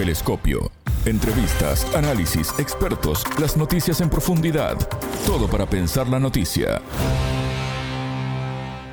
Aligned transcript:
Telescopio. 0.00 0.72
Entrevistas, 1.04 1.84
análisis, 1.94 2.54
expertos, 2.58 3.22
las 3.38 3.58
noticias 3.58 4.00
en 4.00 4.08
profundidad. 4.08 4.78
Todo 5.26 5.46
para 5.46 5.68
pensar 5.68 6.08
la 6.08 6.18
noticia. 6.18 6.80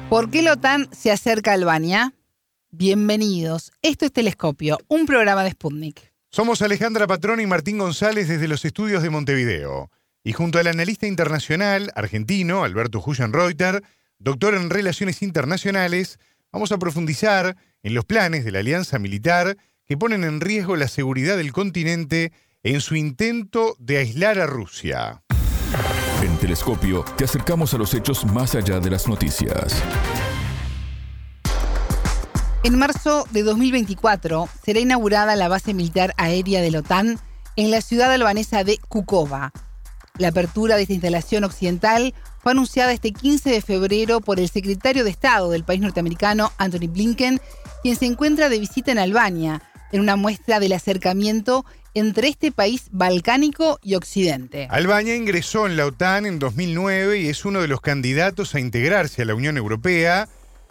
¿Por 0.09 0.29
qué 0.29 0.41
la 0.41 0.51
OTAN 0.51 0.89
se 0.91 1.09
acerca 1.09 1.51
a 1.51 1.53
Albania? 1.53 2.13
Bienvenidos. 2.71 3.71
Esto 3.81 4.03
es 4.03 4.11
Telescopio, 4.11 4.79
un 4.89 5.05
programa 5.05 5.45
de 5.45 5.51
Sputnik. 5.51 6.11
Somos 6.29 6.61
Alejandra 6.61 7.07
Patrón 7.07 7.39
y 7.39 7.45
Martín 7.45 7.77
González 7.77 8.27
desde 8.27 8.49
los 8.49 8.65
estudios 8.65 9.01
de 9.01 9.09
Montevideo. 9.09 9.89
Y 10.25 10.33
junto 10.33 10.59
al 10.59 10.67
analista 10.67 11.07
internacional 11.07 11.89
argentino 11.95 12.65
Alberto 12.65 13.01
Reuter, 13.29 13.81
doctor 14.19 14.55
en 14.55 14.69
Relaciones 14.69 15.21
Internacionales, 15.21 16.19
vamos 16.51 16.73
a 16.73 16.77
profundizar 16.77 17.55
en 17.81 17.93
los 17.93 18.03
planes 18.03 18.43
de 18.43 18.51
la 18.51 18.59
alianza 18.59 18.99
militar 18.99 19.55
que 19.87 19.97
ponen 19.97 20.23
en 20.25 20.41
riesgo 20.41 20.75
la 20.75 20.89
seguridad 20.89 21.37
del 21.37 21.53
continente 21.53 22.33
en 22.63 22.81
su 22.81 22.95
intento 22.95 23.75
de 23.79 23.99
aislar 23.99 24.37
a 24.39 24.45
Rusia. 24.45 25.23
En 26.21 26.37
Telescopio 26.37 27.05
te 27.17 27.23
acercamos 27.23 27.73
a 27.73 27.77
los 27.77 27.93
hechos 27.93 28.25
más 28.25 28.55
allá 28.55 28.79
de 28.79 28.89
las 28.89 29.07
noticias. 29.07 29.81
En 32.63 32.77
marzo 32.77 33.25
de 33.31 33.43
2024 33.43 34.49
será 34.61 34.79
inaugurada 34.79 35.37
la 35.37 35.47
base 35.47 35.73
militar 35.73 36.13
aérea 36.17 36.61
de 36.61 36.71
la 36.71 36.79
OTAN 36.79 37.17
en 37.55 37.71
la 37.71 37.79
ciudad 37.79 38.11
albanesa 38.11 38.65
de 38.65 38.77
Kukova. 38.89 39.53
La 40.17 40.29
apertura 40.29 40.75
de 40.75 40.81
esta 40.81 40.93
instalación 40.93 41.45
occidental 41.45 42.13
fue 42.39 42.51
anunciada 42.51 42.91
este 42.91 43.13
15 43.13 43.51
de 43.51 43.61
febrero 43.61 44.19
por 44.19 44.39
el 44.39 44.49
secretario 44.49 45.05
de 45.05 45.11
Estado 45.11 45.49
del 45.49 45.63
país 45.63 45.79
norteamericano, 45.79 46.51
Anthony 46.57 46.87
Blinken, 46.89 47.39
quien 47.83 47.95
se 47.95 48.05
encuentra 48.05 48.49
de 48.49 48.59
visita 48.59 48.91
en 48.91 48.99
Albania, 48.99 49.61
en 49.91 50.01
una 50.01 50.15
muestra 50.15 50.59
del 50.59 50.73
acercamiento 50.73 51.65
entre 51.93 52.27
este 52.27 52.51
país 52.51 52.89
balcánico 52.91 53.79
y 53.81 53.95
Occidente. 53.95 54.67
Albania 54.69 55.15
ingresó 55.15 55.65
en 55.65 55.77
la 55.77 55.85
OTAN 55.85 56.25
en 56.25 56.39
2009 56.39 57.21
y 57.21 57.27
es 57.27 57.43
uno 57.45 57.61
de 57.61 57.67
los 57.67 57.81
candidatos 57.81 58.53
a 58.53 58.59
integrarse 58.59 59.23
a 59.23 59.25
la 59.25 59.35
Unión 59.35 59.57
Europea 59.57 60.29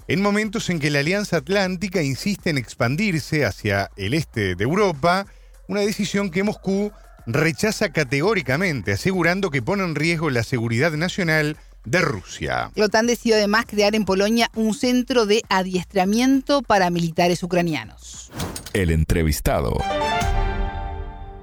en 0.09 0.23
momentos 0.23 0.71
en 0.71 0.79
que 0.79 0.91
la 0.91 1.01
Alianza 1.01 1.39
Atlántica 1.39 2.03
insiste 2.03 2.51
en 2.51 2.59
expandirse 2.59 3.45
hacia 3.45 3.91
el 3.97 4.15
este 4.15 4.55
de 4.55 4.65
Europa, 4.65 5.27
una 5.67 5.81
decisión 5.81 6.31
que 6.31 6.45
Moscú 6.45 6.93
rechaza 7.27 7.89
categóricamente, 7.89 8.93
asegurando 8.93 9.51
que 9.51 9.63
pone 9.63 9.83
en 9.83 9.97
riesgo 9.97 10.31
la 10.31 10.45
seguridad 10.45 10.93
nacional 10.93 11.57
de 11.87 12.01
Rusia. 12.03 12.71
La 12.75 12.85
OTAN 12.85 13.07
decidió 13.07 13.37
además 13.37 13.65
crear 13.67 13.95
en 13.95 14.05
Polonia 14.05 14.51
un 14.55 14.75
centro 14.75 15.25
de 15.25 15.43
adiestramiento 15.49 16.61
para 16.63 16.91
militares 16.91 17.43
ucranianos. 17.43 18.31
El 18.75 18.91
entrevistado. 18.91 19.79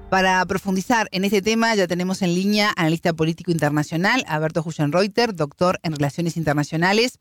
Para 0.09 0.45
profundizar 0.45 1.07
en 1.11 1.23
este 1.25 1.41
tema 1.41 1.73
ya 1.73 1.87
tenemos 1.87 2.21
en 2.21 2.35
línea 2.35 2.71
analista 2.75 3.13
político 3.13 3.49
internacional, 3.49 4.23
Alberto 4.27 4.63
Reuter, 4.91 5.33
doctor 5.33 5.79
en 5.81 5.93
Relaciones 5.93 6.37
Internacionales. 6.37 7.17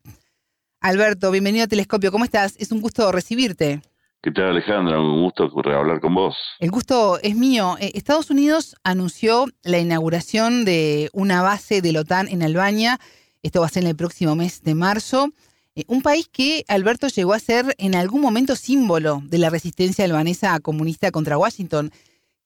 Alberto, 0.81 1.31
bienvenido 1.31 1.65
a 1.65 1.69
Telescopio. 1.69 2.13
¿Cómo 2.13 2.25
estás? 2.25 2.55
Es 2.59 2.73
un 2.73 2.83
gusto 2.83 3.11
recibirte. 3.13 3.81
¿Qué 4.25 4.31
tal, 4.31 4.51
Alejandra? 4.51 5.01
Un 5.01 5.21
gusto 5.21 5.51
hablar 5.65 5.99
con 5.99 6.15
vos. 6.15 6.37
El 6.61 6.71
gusto 6.71 7.19
es 7.25 7.35
mío. 7.35 7.75
Eh, 7.81 7.91
Estados 7.95 8.31
Unidos 8.31 8.77
anunció 8.85 9.47
la 9.65 9.81
inauguración 9.81 10.65
de 10.65 11.11
una 11.13 11.43
base 11.43 11.83
de 11.83 11.91
la 11.91 12.03
OTAN 12.03 12.29
en 12.29 12.45
Albania. 12.45 12.99
Esto 13.43 13.63
va 13.63 13.67
a 13.67 13.69
ser 13.69 13.83
en 13.83 13.89
el 13.89 13.97
próximo 13.97 14.37
mes 14.37 14.63
de 14.63 14.77
marzo. 14.77 15.31
Eh, 15.75 15.83
un 15.89 16.03
país 16.03 16.29
que, 16.33 16.63
Alberto, 16.69 17.09
llegó 17.09 17.33
a 17.33 17.41
ser 17.41 17.75
en 17.79 17.97
algún 17.97 18.21
momento 18.21 18.55
símbolo 18.55 19.23
de 19.25 19.39
la 19.39 19.51
resistencia 19.51 20.05
albanesa 20.05 20.61
comunista 20.61 21.11
contra 21.11 21.37
Washington. 21.37 21.91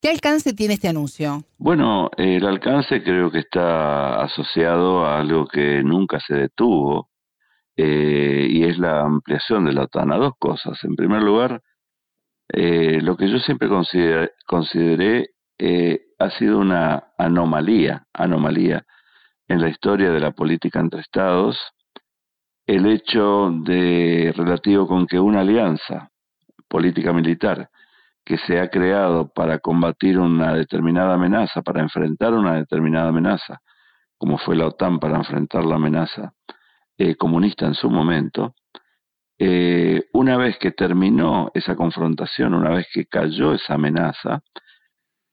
¿Qué 0.00 0.08
alcance 0.08 0.54
tiene 0.54 0.74
este 0.74 0.88
anuncio? 0.88 1.44
Bueno, 1.58 2.08
el 2.16 2.46
alcance 2.46 3.02
creo 3.02 3.30
que 3.30 3.40
está 3.40 4.22
asociado 4.22 5.04
a 5.04 5.20
algo 5.20 5.46
que 5.46 5.82
nunca 5.82 6.20
se 6.26 6.36
detuvo, 6.36 7.10
eh, 7.76 8.46
y 8.48 8.64
es 8.64 8.78
la 8.78 9.02
ampliación 9.02 9.66
de 9.66 9.72
la 9.72 9.82
OTAN 9.82 10.12
a 10.12 10.16
dos 10.16 10.32
cosas. 10.38 10.82
En 10.84 10.96
primer 10.96 11.22
lugar, 11.22 11.62
eh, 12.48 13.00
lo 13.02 13.16
que 13.16 13.28
yo 13.28 13.38
siempre 13.38 13.68
consideré, 14.46 15.30
eh, 15.58 16.00
ha 16.18 16.30
sido 16.30 16.58
una 16.58 17.12
anomalía, 17.18 18.06
anomalía 18.12 18.84
en 19.48 19.60
la 19.60 19.68
historia 19.68 20.10
de 20.10 20.20
la 20.20 20.32
política 20.32 20.80
entre 20.80 21.00
estados, 21.00 21.58
el 22.66 22.86
hecho 22.86 23.50
de 23.64 24.32
relativo 24.36 24.88
con 24.88 25.06
que 25.06 25.20
una 25.20 25.40
alianza 25.40 26.10
política 26.68 27.12
militar 27.12 27.70
que 28.24 28.38
se 28.38 28.58
ha 28.58 28.70
creado 28.70 29.28
para 29.32 29.60
combatir 29.60 30.18
una 30.18 30.52
determinada 30.54 31.14
amenaza, 31.14 31.62
para 31.62 31.80
enfrentar 31.80 32.34
una 32.34 32.54
determinada 32.54 33.10
amenaza, 33.10 33.60
como 34.18 34.38
fue 34.38 34.56
la 34.56 34.66
OTAN 34.66 34.98
para 34.98 35.18
enfrentar 35.18 35.64
la 35.64 35.76
amenaza 35.76 36.32
eh, 36.98 37.16
comunista 37.16 37.66
en 37.66 37.74
su 37.74 37.90
momento, 37.90 38.54
eh, 39.38 40.04
una 40.12 40.36
vez 40.38 40.58
que 40.58 40.70
terminó 40.70 41.50
esa 41.54 41.76
confrontación, 41.76 42.54
una 42.54 42.70
vez 42.70 42.86
que 42.92 43.06
cayó 43.06 43.52
esa 43.52 43.74
amenaza, 43.74 44.42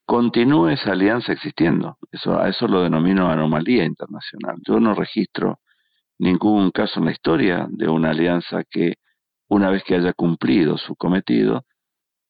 continúa 0.05 0.73
esa 0.73 0.91
alianza 0.91 1.31
existiendo. 1.31 1.97
Eso, 2.11 2.39
a 2.39 2.49
eso 2.49 2.67
lo 2.67 2.83
denomino 2.83 3.29
anomalía 3.29 3.85
internacional. 3.85 4.57
Yo 4.67 4.79
no 4.79 4.93
registro 4.93 5.59
ningún 6.19 6.71
caso 6.71 6.99
en 6.99 7.05
la 7.05 7.11
historia 7.11 7.67
de 7.69 7.87
una 7.87 8.11
alianza 8.11 8.63
que, 8.69 8.95
una 9.47 9.69
vez 9.69 9.83
que 9.83 9.95
haya 9.95 10.13
cumplido 10.13 10.77
su 10.77 10.95
cometido, 10.95 11.65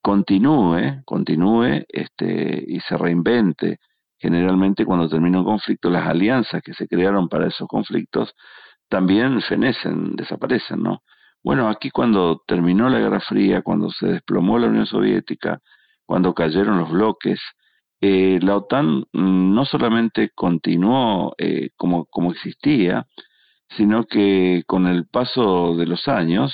continúe, 0.01 1.01
continúe 1.05 1.85
este, 1.87 2.63
y 2.67 2.79
se 2.81 2.97
reinvente. 2.97 3.79
Generalmente 4.19 4.85
cuando 4.85 5.09
termina 5.09 5.39
un 5.39 5.45
conflicto, 5.45 5.89
las 5.89 6.07
alianzas 6.07 6.61
que 6.61 6.73
se 6.73 6.87
crearon 6.87 7.27
para 7.29 7.47
esos 7.47 7.67
conflictos 7.67 8.33
también 8.93 9.41
fenecen, 9.41 10.15
desaparecen, 10.15 10.83
¿no? 10.83 11.01
Bueno, 11.43 11.67
aquí 11.67 11.89
cuando 11.89 12.43
terminó 12.45 12.89
la 12.89 12.99
Guerra 12.99 13.21
Fría, 13.21 13.63
cuando 13.63 13.89
se 13.89 14.05
desplomó 14.05 14.59
la 14.59 14.67
Unión 14.67 14.85
Soviética, 14.85 15.61
cuando 16.05 16.35
cayeron 16.35 16.77
los 16.77 16.91
bloques, 16.91 17.41
eh, 18.01 18.37
la 18.43 18.55
OTAN 18.55 19.05
no 19.11 19.65
solamente 19.65 20.29
continuó 20.35 21.33
eh, 21.39 21.71
como, 21.75 22.05
como 22.05 22.33
existía, 22.33 23.07
sino 23.75 24.03
que 24.03 24.61
con 24.67 24.85
el 24.85 25.07
paso 25.07 25.75
de 25.75 25.87
los 25.87 26.07
años 26.07 26.53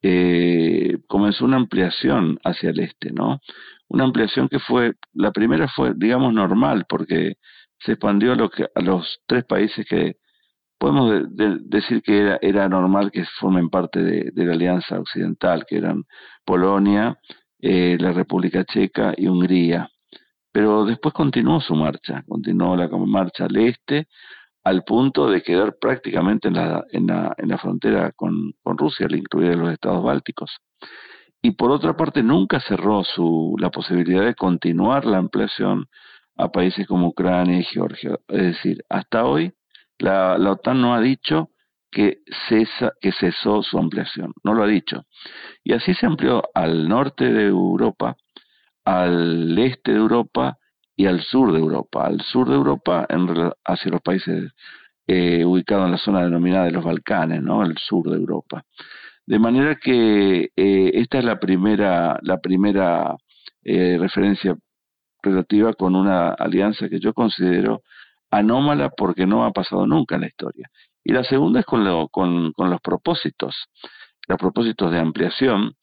eh, 0.00 0.98
comenzó 1.08 1.44
una 1.44 1.56
ampliación 1.56 2.38
hacia 2.44 2.70
el 2.70 2.78
este, 2.78 3.10
¿no? 3.10 3.40
Una 3.88 4.04
ampliación 4.04 4.48
que 4.48 4.60
fue, 4.60 4.92
la 5.12 5.32
primera 5.32 5.66
fue, 5.66 5.92
digamos, 5.96 6.32
normal, 6.32 6.86
porque 6.88 7.34
se 7.80 7.92
expandió 7.94 8.30
a, 8.34 8.36
lo 8.36 8.48
que, 8.48 8.64
a 8.72 8.80
los 8.80 9.18
tres 9.26 9.44
países 9.44 9.84
que 9.86 10.18
podemos 10.78 11.22
decir 11.34 12.02
que 12.02 12.18
era, 12.18 12.38
era 12.40 12.68
normal 12.68 13.10
que 13.10 13.24
formen 13.38 13.68
parte 13.68 14.02
de, 14.02 14.44
la 14.44 14.52
Alianza 14.52 14.98
Occidental, 14.98 15.64
que 15.66 15.76
eran 15.76 16.04
Polonia, 16.44 17.18
eh, 17.60 17.96
la 18.00 18.12
República 18.12 18.64
Checa 18.64 19.12
y 19.16 19.26
Hungría. 19.26 19.88
Pero 20.52 20.84
después 20.84 21.12
continuó 21.12 21.60
su 21.60 21.74
marcha, 21.74 22.22
continuó 22.26 22.76
la 22.76 22.88
marcha 22.88 23.44
al 23.44 23.56
este, 23.56 24.06
al 24.64 24.84
punto 24.84 25.30
de 25.30 25.42
quedar 25.42 25.76
prácticamente 25.80 26.48
en 26.48 26.54
la, 26.54 26.84
en 26.90 27.06
la, 27.06 27.34
en 27.36 27.48
la 27.48 27.58
frontera 27.58 28.12
con, 28.12 28.52
con 28.62 28.78
Rusia, 28.78 29.06
al 29.06 29.16
incluir 29.16 29.56
los 29.56 29.72
estados 29.72 30.02
bálticos. 30.02 30.58
Y 31.42 31.52
por 31.52 31.70
otra 31.70 31.96
parte, 31.96 32.22
nunca 32.22 32.60
cerró 32.60 33.04
su, 33.04 33.56
la 33.58 33.70
posibilidad 33.70 34.24
de 34.24 34.34
continuar 34.34 35.04
la 35.04 35.18
ampliación 35.18 35.86
a 36.36 36.48
países 36.50 36.86
como 36.86 37.08
Ucrania 37.08 37.58
y 37.58 37.64
Georgia. 37.64 38.18
Es 38.28 38.42
decir, 38.42 38.84
hasta 38.88 39.24
hoy 39.24 39.52
la, 39.98 40.36
OTAN 40.50 40.80
no 40.80 40.94
ha 40.94 41.00
dicho 41.00 41.50
que, 41.90 42.18
cesa, 42.48 42.92
que 43.00 43.12
cesó 43.12 43.62
su 43.62 43.78
ampliación, 43.78 44.32
no 44.44 44.54
lo 44.54 44.64
ha 44.64 44.66
dicho. 44.66 45.04
Y 45.64 45.72
así 45.72 45.94
se 45.94 46.06
amplió 46.06 46.42
al 46.54 46.88
norte 46.88 47.32
de 47.32 47.46
Europa, 47.46 48.16
al 48.84 49.58
este 49.58 49.92
de 49.92 49.98
Europa 49.98 50.58
y 50.96 51.06
al 51.06 51.22
sur 51.22 51.52
de 51.52 51.58
Europa. 51.58 52.06
Al 52.06 52.20
sur 52.20 52.48
de 52.48 52.54
Europa 52.54 53.06
en, 53.08 53.28
hacia 53.64 53.90
los 53.90 54.02
países 54.02 54.52
eh, 55.06 55.44
ubicados 55.44 55.86
en 55.86 55.92
la 55.92 55.98
zona 55.98 56.22
denominada 56.22 56.66
de 56.66 56.72
los 56.72 56.84
Balcanes, 56.84 57.42
¿no? 57.42 57.62
El 57.62 57.76
sur 57.78 58.10
de 58.10 58.16
Europa. 58.16 58.64
De 59.26 59.38
manera 59.38 59.76
que 59.76 60.50
eh, 60.56 60.90
esta 60.94 61.18
es 61.18 61.24
la 61.24 61.38
primera, 61.38 62.18
la 62.22 62.38
primera 62.38 63.16
eh, 63.62 63.96
referencia 63.98 64.56
relativa 65.22 65.72
con 65.74 65.94
una 65.96 66.30
alianza 66.30 66.88
que 66.88 67.00
yo 67.00 67.12
considero 67.12 67.82
anómala 68.30 68.90
porque 68.90 69.26
no 69.26 69.44
ha 69.44 69.52
pasado 69.52 69.86
nunca 69.86 70.16
en 70.16 70.22
la 70.22 70.26
historia. 70.28 70.68
Y 71.04 71.12
la 71.12 71.24
segunda 71.24 71.60
es 71.60 71.66
con, 71.66 71.84
lo, 71.84 72.08
con, 72.08 72.52
los 72.56 72.80
propósitos, 72.80 73.54
los 74.26 74.38
propósitos 74.38 74.90
de 74.92 74.98
ampliación. 74.98 75.74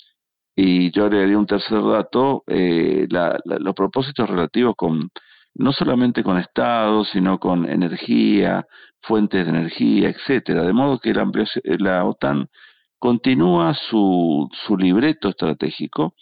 Y 0.56 0.92
yo 0.92 1.06
agregaría 1.06 1.38
un 1.38 1.47
tercer 1.47 1.83
dato, 1.83 2.44
eh, 2.47 3.07
los 3.09 3.74
propósitos 3.75 4.30
relativos 4.30 4.75
con 4.77 5.09
no 5.57 5.71
solamente 5.71 6.21
con 6.21 6.38
estados, 6.38 7.09
sino 7.13 7.39
con 7.39 7.69
energía, 7.69 8.65
fuentes 9.01 9.45
de 9.45 9.50
energía, 9.50 10.09
etcétera. 10.09 10.63
De 10.63 10.74
modo 10.74 11.00
que 11.00 11.13
la, 11.13 11.30
la 11.80 12.06
OTAN 12.06 12.50
continúa 13.00 13.74
su, 13.74 14.50
su 14.65 14.77
libreto 14.77 15.30
estratégico 15.30 16.13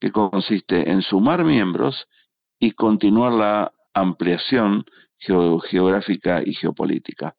que 0.00 0.12
consiste 0.12 0.90
en 0.90 1.02
sumar 1.02 1.44
miembros 1.44 2.06
y 2.60 2.72
continuar 2.72 3.32
la 3.32 3.72
ampliación 3.94 4.84
geográfica 5.18 6.42
y 6.44 6.54
geopolítica. 6.54 7.34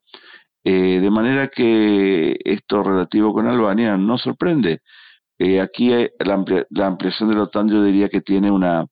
Eh, 0.64 1.00
de 1.00 1.10
manera 1.10 1.48
que 1.48 2.36
esto 2.44 2.82
relativo 2.82 3.32
con 3.32 3.46
Albania 3.46 3.96
no 3.96 4.18
sorprende. 4.18 4.80
Eh, 5.38 5.60
aquí 5.60 5.90
la, 5.90 6.44
la, 6.70 6.86
ampliación 6.86 7.28
de 7.30 7.36
la 7.36 7.44
OTAN 7.44 7.68
yo 7.68 7.82
diría 7.84 8.08
que 8.08 8.20
tiene 8.20 8.50
una, 8.50 8.86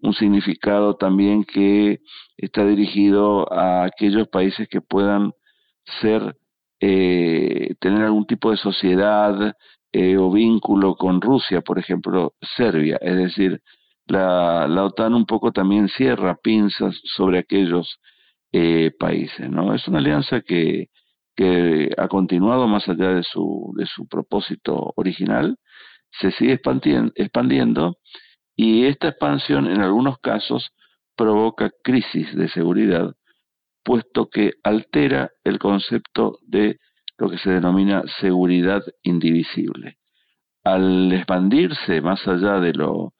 un 0.00 0.12
significado 0.14 0.96
también 0.96 1.44
que 1.44 2.00
está 2.36 2.64
dirigido 2.66 3.50
a 3.52 3.84
aquellos 3.84 4.28
países 4.28 4.68
que 4.68 4.80
puedan 4.80 5.32
ser, 6.00 6.36
eh, 6.80 7.74
tener 7.80 8.02
algún 8.02 8.26
tipo 8.26 8.50
de 8.50 8.56
sociedad 8.56 9.54
eh, 9.92 10.16
o 10.18 10.30
vínculo 10.30 10.96
con 10.96 11.20
Rusia, 11.20 11.60
por 11.62 11.78
ejemplo, 11.78 12.34
Serbia. 12.56 12.98
Es 13.00 13.16
decir, 13.16 13.62
la, 14.06 14.66
la 14.68 14.84
OTAN 14.84 15.14
un 15.14 15.26
poco 15.26 15.52
también 15.52 15.88
cierra 15.88 16.36
pinzas 16.36 17.00
sobre 17.04 17.38
aquellos 17.38 17.98
eh, 18.58 18.90
países. 18.98 19.50
¿no? 19.50 19.74
Es 19.74 19.86
una 19.86 19.98
alianza 19.98 20.40
que, 20.40 20.86
que 21.36 21.90
ha 21.98 22.08
continuado 22.08 22.66
más 22.66 22.88
allá 22.88 23.10
de 23.10 23.22
su, 23.22 23.74
de 23.76 23.84
su 23.84 24.08
propósito 24.08 24.94
original, 24.96 25.58
se 26.10 26.30
sigue 26.30 26.58
expandiendo 27.14 27.98
y 28.56 28.86
esta 28.86 29.08
expansión 29.08 29.66
en 29.66 29.82
algunos 29.82 30.18
casos 30.20 30.70
provoca 31.14 31.70
crisis 31.84 32.34
de 32.34 32.48
seguridad, 32.48 33.14
puesto 33.84 34.30
que 34.30 34.52
altera 34.62 35.28
el 35.44 35.58
concepto 35.58 36.38
de 36.46 36.78
lo 37.18 37.28
que 37.28 37.36
se 37.36 37.50
denomina 37.50 38.04
seguridad 38.20 38.82
indivisible. 39.02 39.98
Al 40.64 41.12
expandirse 41.12 42.00
más 42.00 42.26
allá 42.26 42.58
de 42.60 42.72
lo 42.72 43.12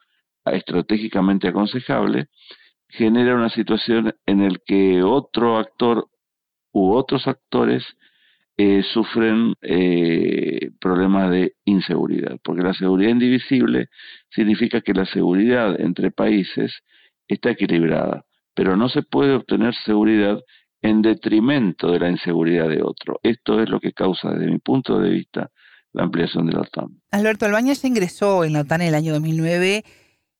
estratégicamente 0.47 1.49
aconsejable, 1.49 2.29
genera 2.88 3.35
una 3.35 3.50
situación 3.50 4.15
en 4.27 4.43
la 4.43 4.59
que 4.65 5.03
otro 5.03 5.59
actor 5.59 6.09
u 6.73 6.93
otros 6.93 7.27
actores 7.27 7.85
eh, 8.59 8.83
sufren 8.93 9.55
eh, 9.61 10.71
problemas 10.81 11.31
de 11.31 11.55
inseguridad, 11.65 12.38
porque 12.43 12.62
la 12.62 12.73
seguridad 12.73 13.11
indivisible 13.11 13.88
significa 14.31 14.81
que 14.81 14.94
la 14.94 15.05
seguridad 15.05 15.79
entre 15.79 16.11
países 16.11 16.73
está 17.29 17.50
equilibrada, 17.50 18.25
pero 18.55 18.77
no 18.77 18.88
se 18.88 19.03
puede 19.03 19.35
obtener 19.35 19.75
seguridad 19.85 20.41
en 20.81 21.03
detrimento 21.03 21.91
de 21.91 21.99
la 21.99 22.11
inseguridad 22.11 22.69
de 22.69 22.83
otro. 22.83 23.19
Esto 23.23 23.61
es 23.61 23.69
lo 23.69 23.81
que 23.81 23.93
causa, 23.93 24.31
desde 24.31 24.50
mi 24.50 24.59
punto 24.59 24.99
de 25.00 25.11
vista, 25.11 25.50
la 25.93 26.05
ampliación 26.05 26.47
de 26.47 26.53
la 26.53 26.61
OTAN. 26.61 26.88
Alberto 27.11 27.47
Albaña 27.47 27.75
se 27.75 27.88
ingresó 27.88 28.44
en 28.44 28.53
la 28.53 28.61
OTAN 28.61 28.83
en 28.83 28.88
el 28.88 28.94
año 28.94 29.12
2009 29.12 29.85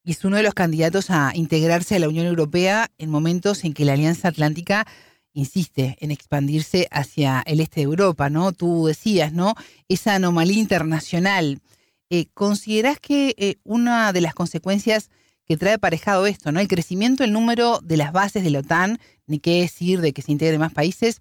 y 0.07 0.13
es 0.13 0.25
uno 0.25 0.37
de 0.37 0.45
los 0.45 0.55
candidatos 0.55 1.11
a 1.11 1.33
integrarse 1.35 1.97
a 1.97 1.99
la 1.99 2.09
Unión 2.09 2.27
Europea 2.27 2.93
en 2.97 3.11
momentos 3.11 3.65
en 3.65 3.75
que 3.75 3.85
la 3.85 3.95
Alianza 3.95 4.29
Atlántica 4.29 4.87
insiste 5.33 5.97
en 5.99 6.13
expandirse 6.13 6.87
hacia 6.93 7.43
el 7.45 7.59
este 7.59 7.81
de 7.81 7.87
Europa, 7.87 8.31
¿no? 8.31 8.53
Tú 8.53 8.87
decías, 8.87 9.33
¿no? 9.33 9.57
Esa 9.89 10.15
anomalía 10.15 10.61
internacional. 10.61 11.61
Eh, 12.09 12.27
¿Considerás 12.35 13.01
que 13.01 13.35
eh, 13.37 13.57
una 13.65 14.13
de 14.13 14.21
las 14.21 14.33
consecuencias 14.33 15.11
que 15.45 15.57
trae 15.57 15.75
aparejado 15.75 16.29
esto, 16.29 16.53
¿no? 16.53 16.61
El 16.61 16.69
crecimiento 16.69 17.25
del 17.25 17.33
número 17.33 17.81
de 17.83 17.97
las 17.97 18.13
bases 18.13 18.45
de 18.45 18.51
la 18.51 18.61
OTAN, 18.61 19.01
ni 19.27 19.41
qué 19.41 19.63
decir 19.63 20.01
de 20.01 20.13
que 20.13 20.23
se 20.23 20.31
integren 20.31 20.61
más 20.61 20.73
países, 20.73 21.21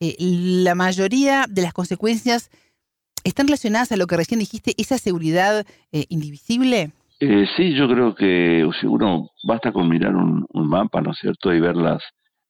eh, 0.00 0.16
la 0.18 0.74
mayoría 0.74 1.46
de 1.48 1.62
las 1.62 1.72
consecuencias 1.72 2.50
están 3.22 3.46
relacionadas 3.46 3.92
a 3.92 3.96
lo 3.96 4.08
que 4.08 4.16
recién 4.16 4.40
dijiste, 4.40 4.74
esa 4.76 4.98
seguridad 4.98 5.64
indivisible. 5.92 6.90
Sí, 7.56 7.74
yo 7.74 7.88
creo 7.88 8.14
que 8.14 8.68
si 8.80 8.86
uno 8.86 9.30
basta 9.46 9.72
con 9.72 9.88
mirar 9.88 10.14
un, 10.14 10.46
un 10.48 10.68
mapa, 10.68 11.00
¿no 11.00 11.12
es 11.12 11.18
cierto? 11.18 11.52
Y 11.52 11.60
ver 11.60 11.76
las, 11.76 12.02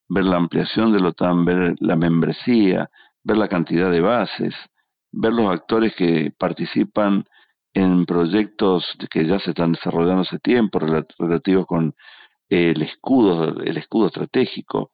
ver 0.09 0.25
la 0.25 0.37
ampliación 0.37 0.93
de 0.93 0.99
la 0.99 1.09
OTAN, 1.09 1.45
ver 1.45 1.75
la 1.79 1.95
membresía, 1.95 2.89
ver 3.23 3.37
la 3.37 3.47
cantidad 3.47 3.91
de 3.91 4.01
bases, 4.01 4.55
ver 5.11 5.33
los 5.33 5.51
actores 5.51 5.95
que 5.95 6.31
participan 6.37 7.25
en 7.73 8.05
proyectos 8.05 8.85
que 9.09 9.27
ya 9.27 9.39
se 9.39 9.51
están 9.51 9.73
desarrollando 9.73 10.21
hace 10.21 10.39
tiempo 10.39 10.79
relativos 10.79 11.65
con 11.65 11.93
el 12.49 12.81
escudo, 12.81 13.61
el 13.61 13.77
escudo 13.77 14.07
estratégico. 14.07 14.91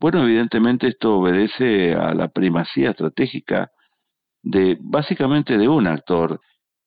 Bueno, 0.00 0.22
evidentemente 0.22 0.88
esto 0.88 1.18
obedece 1.18 1.94
a 1.94 2.14
la 2.14 2.28
primacía 2.28 2.90
estratégica 2.90 3.70
de 4.42 4.78
básicamente 4.80 5.58
de 5.58 5.68
un 5.68 5.86
actor 5.86 6.40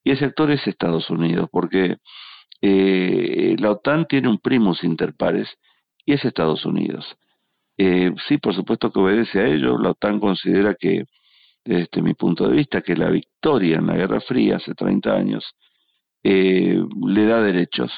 y 0.04 0.12
ese 0.12 0.26
actor 0.26 0.52
es 0.52 0.66
Estados 0.68 1.10
Unidos, 1.10 1.50
porque 1.52 1.98
eh, 2.68 3.56
la 3.60 3.72
OTAN 3.72 4.08
tiene 4.08 4.28
un 4.28 4.40
primus 4.40 4.84
inter 4.84 5.14
pares 5.14 5.48
y 6.04 6.14
es 6.14 6.26
Estados 6.26 6.66
Unidos. 6.66 7.06
Eh, 7.78 8.12
sí, 8.28 8.40
por 8.40 8.56
supuesto 8.56 8.92
que 8.92 9.00
obedece 9.00 9.40
a 9.40 9.48
ello. 9.48 9.78
La 9.78 9.92
OTAN 9.92 10.20
considera 10.20 10.74
que, 10.74 11.06
desde 11.64 12.02
mi 12.02 12.16
punto 12.16 12.48
de 12.48 12.56
vista, 12.56 12.82
que 12.82 12.96
la 12.96 13.12
victoria 13.12 13.78
en 13.78 13.86
la 13.86 13.96
Guerra 13.96 14.20
Fría 14.20 14.56
hace 14.56 14.74
30 14.74 15.14
años 15.14 15.44
eh, 16.24 16.82
le 17.06 17.26
da 17.28 17.40
derechos. 17.40 17.92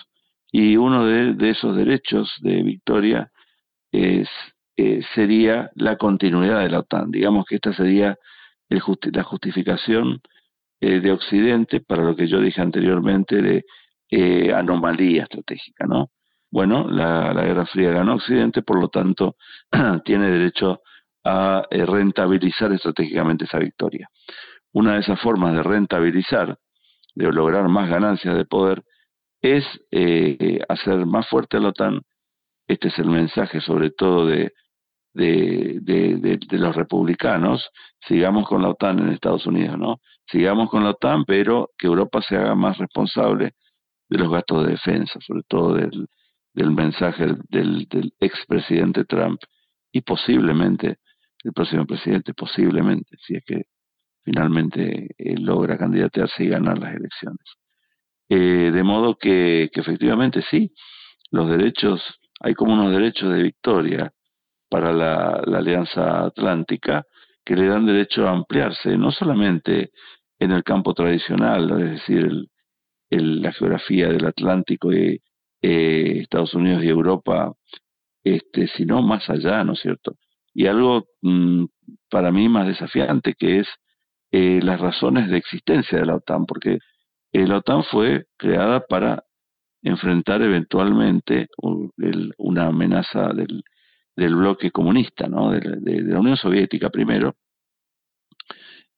Y 0.51 0.75
uno 0.75 1.05
de, 1.05 1.49
esos 1.49 1.77
derechos 1.77 2.33
de 2.41 2.61
victoria 2.61 3.31
es, 3.93 4.27
sería 5.15 5.71
la 5.75 5.95
continuidad 5.95 6.59
de 6.59 6.69
la 6.69 6.79
OTAN. 6.79 7.11
Digamos 7.11 7.45
que 7.45 7.55
esta 7.55 7.71
sería 7.73 8.17
la 8.67 9.23
justificación 9.23 10.21
de 10.81 11.11
Occidente 11.11 11.79
para 11.79 12.03
lo 12.03 12.15
que 12.15 12.27
yo 12.27 12.41
dije 12.41 12.61
anteriormente 12.61 13.41
de 13.41 13.63
eh, 14.09 14.53
anomalía 14.53 15.23
estratégica, 15.23 15.85
¿no? 15.85 16.11
Bueno, 16.49 16.87
la, 16.89 17.33
Guerra 17.33 17.65
Fría 17.65 17.91
ganó 17.91 18.15
Occidente, 18.15 18.61
por 18.61 18.79
lo 18.79 18.87
tanto, 18.87 19.35
tiene 20.05 20.31
derecho 20.31 20.81
a 21.25 21.65
eh, 21.69 21.85
rentabilizar 21.85 22.71
estratégicamente 22.71 23.45
esa 23.45 23.59
victoria. 23.59 24.09
Una 24.71 24.93
de 24.93 24.99
esas 24.99 25.19
formas 25.19 25.53
de 25.53 25.63
rentabilizar, 25.63 26.57
de 27.15 27.31
lograr 27.31 27.67
más 27.67 27.89
ganancias 27.89 28.37
de 28.37 28.45
poder, 28.45 28.81
es 29.41 29.65
eh, 29.91 30.59
hacer 30.69 31.05
más 31.05 31.27
fuerte 31.27 31.57
a 31.57 31.59
la 31.59 31.69
OTAN. 31.69 32.01
Este 32.67 32.87
es 32.87 32.99
el 32.99 33.09
mensaje, 33.09 33.59
sobre 33.59 33.91
todo 33.91 34.25
de, 34.27 34.53
los 35.13 36.75
republicanos. 36.75 37.69
Sigamos 38.07 38.47
con 38.47 38.61
la 38.61 38.69
OTAN 38.69 38.99
en 38.99 39.09
Estados 39.09 39.45
Unidos, 39.45 39.77
¿no? 39.77 39.99
Sigamos 40.31 40.69
con 40.69 40.83
la 40.83 40.91
OTAN, 40.91 41.25
pero 41.25 41.71
que 41.77 41.87
Europa 41.87 42.21
se 42.21 42.37
haga 42.37 42.55
más 42.55 42.77
responsable 42.77 43.53
de 44.09 44.17
los 44.17 44.31
gastos 44.31 44.65
de 44.65 44.71
defensa, 44.71 45.19
sobre 45.25 45.43
todo 45.47 45.75
del, 45.75 46.07
del 46.53 46.71
mensaje 46.71 47.25
del, 47.49 47.87
del 47.89 48.13
expresidente 48.19 49.05
Trump 49.05 49.39
y 49.91 50.01
posiblemente 50.01 50.97
el 51.43 51.53
próximo 51.53 51.85
presidente, 51.85 52.33
posiblemente, 52.33 53.15
si 53.25 53.35
es 53.35 53.43
que 53.45 53.63
finalmente 54.23 55.09
logra 55.39 55.77
candidatearse 55.77 56.43
y 56.43 56.49
ganar 56.49 56.77
las 56.77 56.95
elecciones. 56.95 57.45
Eh, 58.29 58.71
de 58.73 58.83
modo 58.83 59.15
que, 59.17 59.69
que, 59.71 59.79
efectivamente 59.79 60.41
sí, 60.49 60.73
los 61.31 61.49
derechos, 61.49 62.01
hay 62.41 62.53
como 62.53 62.73
unos 62.73 62.91
derechos 62.91 63.31
de 63.31 63.43
victoria 63.43 64.11
para 64.69 64.91
la, 64.91 65.41
la 65.45 65.59
Alianza 65.59 66.25
Atlántica 66.25 67.03
que 67.45 67.55
le 67.55 67.67
dan 67.67 67.85
derecho 67.85 68.27
a 68.27 68.31
ampliarse, 68.31 68.97
no 68.97 69.11
solamente 69.11 69.91
en 70.39 70.51
el 70.51 70.63
campo 70.63 70.93
tradicional, 70.93 71.71
es 71.81 71.91
decir, 71.91 72.25
el, 72.25 72.49
el, 73.09 73.41
la 73.41 73.51
geografía 73.53 74.07
del 74.09 74.25
Atlántico 74.25 74.93
y, 74.93 75.21
eh, 75.61 76.19
Estados 76.21 76.53
Unidos 76.53 76.83
y 76.83 76.89
Europa, 76.89 77.53
este, 78.23 78.67
sino 78.67 79.01
más 79.01 79.29
allá, 79.29 79.63
¿no 79.63 79.73
es 79.73 79.79
cierto? 79.79 80.15
Y 80.53 80.67
algo 80.67 81.05
mm, 81.21 81.65
para 82.09 82.31
mí 82.31 82.49
más 82.49 82.67
desafiante 82.67 83.33
que 83.37 83.59
es 83.59 83.67
eh, 84.31 84.59
las 84.61 84.79
razones 84.79 85.29
de 85.29 85.37
existencia 85.37 85.99
de 85.99 86.05
la 86.05 86.15
OTAN, 86.15 86.45
porque 86.45 86.79
eh, 87.31 87.47
la 87.47 87.57
OTAN 87.57 87.83
fue 87.83 88.25
creada 88.37 88.81
para 88.81 89.23
enfrentar 89.81 90.41
eventualmente 90.41 91.47
una 92.37 92.67
amenaza 92.67 93.29
del, 93.33 93.63
bloque 94.35 94.71
comunista, 94.71 95.27
¿no? 95.27 95.51
De, 95.51 95.59
de, 95.59 96.01
la 96.01 96.19
Unión 96.19 96.37
Soviética 96.37 96.89
primero, 96.89 97.35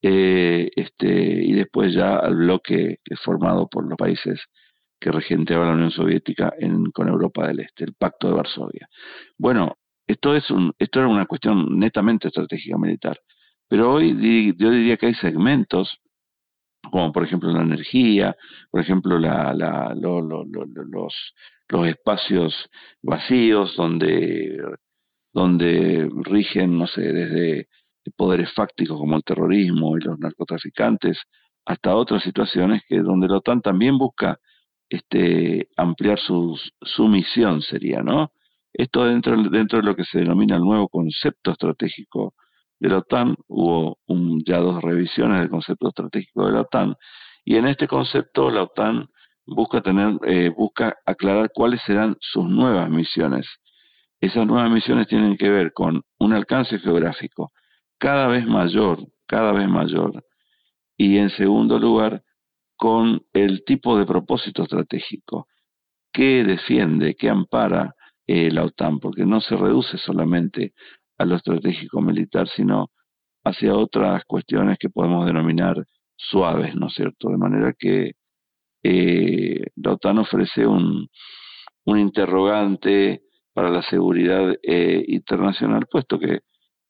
eh, 0.02 0.70
este, 0.76 1.06
y 1.08 1.52
después 1.52 1.94
ya 1.94 2.16
al 2.16 2.36
bloque 2.36 2.98
formado 3.22 3.68
por 3.68 3.88
los 3.88 3.96
países 3.96 4.40
que 5.00 5.10
regenteaba 5.10 5.66
la 5.66 5.72
Unión 5.72 5.90
Soviética 5.90 6.52
en, 6.58 6.90
con 6.90 7.08
Europa 7.08 7.46
del 7.46 7.60
Este, 7.60 7.84
el 7.84 7.94
Pacto 7.94 8.28
de 8.28 8.34
Varsovia. 8.34 8.88
Bueno, 9.38 9.76
esto, 10.06 10.34
es 10.34 10.44
esto 10.78 10.98
era 10.98 11.08
una 11.08 11.26
cuestión 11.26 11.78
netamente 11.78 12.28
estratégica 12.28 12.76
militar, 12.76 13.18
pero 13.68 13.92
hoy 13.94 14.54
yo 14.58 14.70
diría 14.70 14.96
que 14.96 15.06
hay 15.06 15.14
segmentos, 15.14 15.98
como 16.90 17.12
por 17.12 17.24
ejemplo 17.24 17.50
la 17.52 17.62
energía, 17.62 18.36
por 18.70 18.80
ejemplo 18.80 19.18
la, 19.18 19.54
la, 19.54 19.94
los, 19.94 20.24
los 21.68 21.86
espacios 21.86 22.68
vacíos 23.02 23.76
donde, 23.76 24.60
donde 25.32 26.10
rigen, 26.24 26.76
no 26.76 26.86
sé, 26.86 27.00
desde 27.12 27.68
poderes 28.16 28.52
fácticos 28.52 28.98
como 28.98 29.16
el 29.16 29.24
terrorismo 29.24 29.96
y 29.96 30.00
los 30.00 30.18
narcotraficantes, 30.18 31.18
hasta 31.64 31.94
otras 31.94 32.22
situaciones 32.22 32.82
que 32.88 32.98
donde 32.98 33.28
la 33.28 33.38
OTAN 33.38 33.60
también 33.60 33.98
busca 33.98 34.38
este, 34.88 35.68
ampliar 35.76 36.18
su, 36.18 36.58
su 36.82 37.08
misión, 37.08 37.62
sería, 37.62 38.02
¿no? 38.02 38.32
Esto 38.72 39.04
dentro, 39.04 39.36
dentro 39.50 39.80
de 39.80 39.84
lo 39.84 39.96
que 39.96 40.04
se 40.04 40.18
denomina 40.18 40.56
el 40.56 40.62
nuevo 40.62 40.88
concepto 40.88 41.52
estratégico 41.52 42.34
de 42.78 42.88
la 42.88 42.98
OTAN, 42.98 43.36
hubo 43.48 43.98
un, 44.06 44.42
ya 44.44 44.58
dos 44.58 44.82
revisiones 44.82 45.40
del 45.40 45.50
concepto 45.50 45.88
estratégico 45.88 46.46
de 46.46 46.52
la 46.52 46.60
OTAN, 46.62 46.94
y 47.44 47.56
en 47.56 47.66
este 47.66 47.86
concepto 47.86 48.50
la 48.50 48.62
OTAN 48.64 49.08
busca 49.46 49.80
tener, 49.80 50.18
eh, 50.26 50.50
busca 50.56 50.96
aclarar 51.04 51.50
cuáles 51.52 51.82
serán 51.82 52.16
sus 52.20 52.44
nuevas 52.44 52.88
misiones. 52.90 53.46
Esas 54.20 54.46
nuevas 54.46 54.70
misiones 54.70 55.08
tienen 55.08 55.36
que 55.36 55.50
ver 55.50 55.72
con 55.72 56.02
un 56.18 56.32
alcance 56.32 56.78
geográfico 56.78 57.52
cada 58.00 58.26
vez 58.28 58.46
mayor, 58.46 59.06
cada 59.26 59.52
vez 59.52 59.68
mayor, 59.68 60.24
y 60.96 61.18
en 61.18 61.30
segundo 61.30 61.78
lugar, 61.78 62.22
con 62.76 63.20
el 63.34 63.62
tipo 63.64 63.98
de 63.98 64.06
propósito 64.06 64.62
estratégico 64.62 65.46
que 66.12 66.42
defiende, 66.44 67.14
que 67.14 67.28
ampara 67.28 67.94
eh, 68.26 68.50
la 68.50 68.64
OTAN, 68.64 68.98
porque 69.00 69.26
no 69.26 69.40
se 69.40 69.54
reduce 69.54 69.98
solamente 69.98 70.72
a 71.18 71.26
lo 71.26 71.36
estratégico 71.36 72.00
militar, 72.00 72.48
sino 72.48 72.88
hacia 73.44 73.74
otras 73.74 74.24
cuestiones 74.24 74.78
que 74.78 74.88
podemos 74.88 75.26
denominar 75.26 75.76
suaves, 76.16 76.74
¿no 76.74 76.86
es 76.86 76.94
cierto? 76.94 77.28
De 77.28 77.36
manera 77.36 77.74
que 77.78 78.12
eh, 78.82 79.66
la 79.76 79.92
OTAN 79.92 80.18
ofrece 80.18 80.66
un, 80.66 81.08
un, 81.84 81.98
interrogante 81.98 83.22
para 83.52 83.68
la 83.68 83.82
seguridad 83.82 84.54
eh, 84.62 85.04
internacional, 85.06 85.86
puesto 85.90 86.18
que 86.18 86.40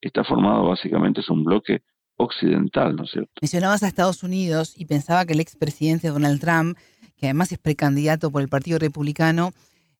está 0.07 0.23
formado 0.23 0.67
básicamente, 0.67 1.21
es 1.21 1.29
un 1.29 1.43
bloque 1.43 1.81
occidental, 2.17 2.95
¿no 2.95 3.03
es 3.03 3.11
cierto? 3.11 3.31
Mencionabas 3.41 3.83
a 3.83 3.87
Estados 3.87 4.23
Unidos 4.23 4.73
y 4.75 4.85
pensaba 4.85 5.25
que 5.25 5.33
el 5.33 5.39
expresidente 5.39 6.09
Donald 6.09 6.39
Trump, 6.39 6.77
que 7.17 7.27
además 7.27 7.51
es 7.51 7.59
precandidato 7.59 8.31
por 8.31 8.41
el 8.41 8.49
Partido 8.49 8.79
Republicano, 8.79 9.53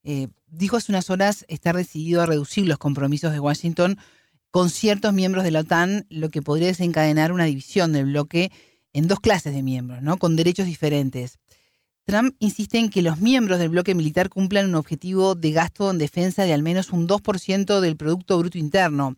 eh, 0.04 0.28
dijo 0.48 0.78
hace 0.78 0.92
unas 0.92 1.10
horas 1.10 1.46
estar 1.48 1.76
decidido 1.76 2.22
a 2.22 2.26
reducir 2.26 2.68
los 2.68 2.78
compromisos 2.78 3.32
de 3.32 3.40
Washington 3.40 3.98
con 4.50 4.70
ciertos 4.70 5.14
miembros 5.14 5.44
de 5.44 5.52
la 5.52 5.62
OTAN, 5.62 6.06
lo 6.10 6.30
que 6.30 6.42
podría 6.42 6.68
desencadenar 6.68 7.32
una 7.32 7.46
división 7.46 7.94
del 7.94 8.06
bloque 8.06 8.52
en 8.94 9.08
dos 9.08 9.20
clases 9.20 9.54
de 9.54 9.64
miembros, 9.64 10.02
¿no? 10.02 10.18
con 10.18 10.36
derechos 10.36 10.66
diferentes. 10.66 11.40
Trump 12.06 12.36
insiste 12.40 12.78
en 12.78 12.90
que 12.90 13.02
los 13.02 13.20
miembros 13.20 13.60
del 13.60 13.70
bloque 13.70 13.96
militar 13.96 14.30
cumplan 14.30 14.66
un 14.66 14.76
objetivo 14.76 15.36
de 15.36 15.52
gasto 15.52 15.90
en 15.92 15.98
defensa 15.98 16.44
de 16.44 16.54
al 16.54 16.64
menos 16.64 16.92
un 16.92 17.08
2% 17.08 17.80
del 17.80 17.96
Producto 17.96 18.38
Bruto 18.38 18.58
Interno. 18.58 19.16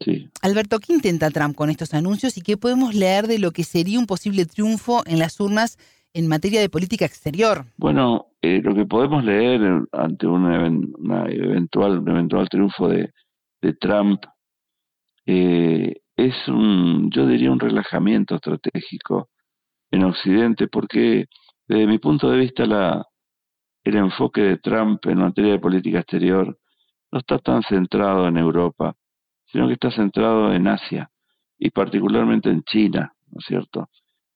Sí. 0.00 0.28
Alberto, 0.42 0.78
¿qué 0.78 0.92
intenta 0.92 1.30
Trump 1.30 1.56
con 1.56 1.70
estos 1.70 1.92
anuncios 1.92 2.36
y 2.36 2.42
qué 2.42 2.56
podemos 2.56 2.94
leer 2.94 3.26
de 3.26 3.38
lo 3.38 3.50
que 3.50 3.64
sería 3.64 3.98
un 3.98 4.06
posible 4.06 4.46
triunfo 4.46 5.02
en 5.06 5.18
las 5.18 5.40
urnas 5.40 5.76
en 6.14 6.28
materia 6.28 6.60
de 6.60 6.68
política 6.68 7.04
exterior? 7.04 7.66
Bueno, 7.76 8.26
eh, 8.40 8.60
lo 8.62 8.74
que 8.74 8.86
podemos 8.86 9.24
leer 9.24 9.60
ante 9.92 10.26
un 10.26 10.52
eventual, 10.52 11.98
un 11.98 12.08
eventual 12.08 12.48
triunfo 12.48 12.88
de, 12.88 13.12
Trump 13.80 14.22
eh, 15.26 16.00
es 16.16 16.48
un, 16.48 17.10
yo 17.10 17.26
diría, 17.26 17.50
un 17.50 17.60
relajamiento 17.60 18.36
estratégico 18.36 19.28
en 19.90 20.04
Occidente, 20.04 20.68
porque 20.68 21.26
desde 21.66 21.86
mi 21.86 21.98
punto 21.98 22.30
de 22.30 22.38
vista 22.38 22.66
la, 22.66 23.04
el 23.84 23.96
enfoque 23.96 24.42
de 24.42 24.56
Trump 24.58 25.04
en 25.06 25.18
materia 25.18 25.52
de 25.52 25.58
política 25.58 25.98
exterior 26.00 26.58
no 27.10 27.18
está 27.18 27.38
tan 27.38 27.62
centrado 27.62 28.28
en 28.28 28.36
Europa, 28.36 28.94
sino 29.50 29.66
que 29.66 29.74
está 29.74 29.90
centrado 29.90 30.52
en 30.52 30.68
Asia 30.68 31.10
y 31.58 31.70
particularmente 31.70 32.50
en 32.50 32.62
China, 32.62 33.12
¿no 33.30 33.38
es 33.40 33.46
cierto? 33.46 33.88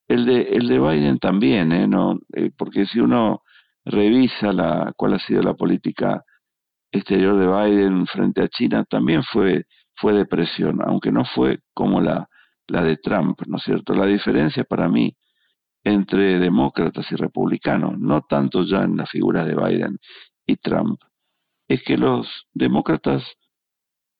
El 0.07 0.25
de, 0.25 0.41
el 0.41 0.67
de 0.67 0.79
Biden 0.79 1.19
también, 1.19 1.71
¿eh? 1.71 1.87
No, 1.87 2.19
eh, 2.33 2.51
porque 2.57 2.85
si 2.85 2.99
uno 2.99 3.41
revisa 3.85 4.51
la, 4.51 4.93
cuál 4.95 5.13
ha 5.13 5.19
sido 5.19 5.41
la 5.41 5.53
política 5.53 6.23
exterior 6.91 7.37
de 7.37 7.47
Biden 7.47 8.05
frente 8.07 8.43
a 8.43 8.49
China, 8.49 8.85
también 8.89 9.23
fue, 9.23 9.65
fue 9.95 10.13
de 10.13 10.25
presión, 10.25 10.79
aunque 10.85 11.11
no 11.11 11.25
fue 11.25 11.59
como 11.73 12.01
la, 12.01 12.27
la 12.67 12.83
de 12.83 12.97
Trump, 12.97 13.41
¿no 13.47 13.57
es 13.57 13.63
cierto? 13.63 13.93
La 13.93 14.05
diferencia 14.05 14.63
para 14.63 14.89
mí 14.89 15.15
entre 15.83 16.39
demócratas 16.39 17.11
y 17.11 17.15
republicanos, 17.15 17.97
no 17.99 18.21
tanto 18.21 18.63
ya 18.63 18.83
en 18.83 18.97
la 18.97 19.05
figura 19.05 19.43
de 19.45 19.55
Biden 19.55 19.99
y 20.45 20.55
Trump, 20.57 20.99
es 21.67 21.83
que 21.83 21.97
los 21.97 22.27
demócratas 22.53 23.23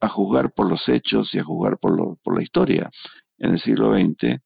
a 0.04 0.10
juzgar 0.10 0.52
por 0.54 0.70
los 0.70 0.88
hechos 0.90 1.34
y 1.34 1.40
a 1.40 1.44
juzgar 1.44 1.78
por, 1.80 1.96
lo, 1.96 2.18
por 2.22 2.36
la 2.36 2.44
historia. 2.44 2.92
En 3.38 3.54
el 3.54 3.60
siglo 3.60 3.94
XX, 3.94 4.38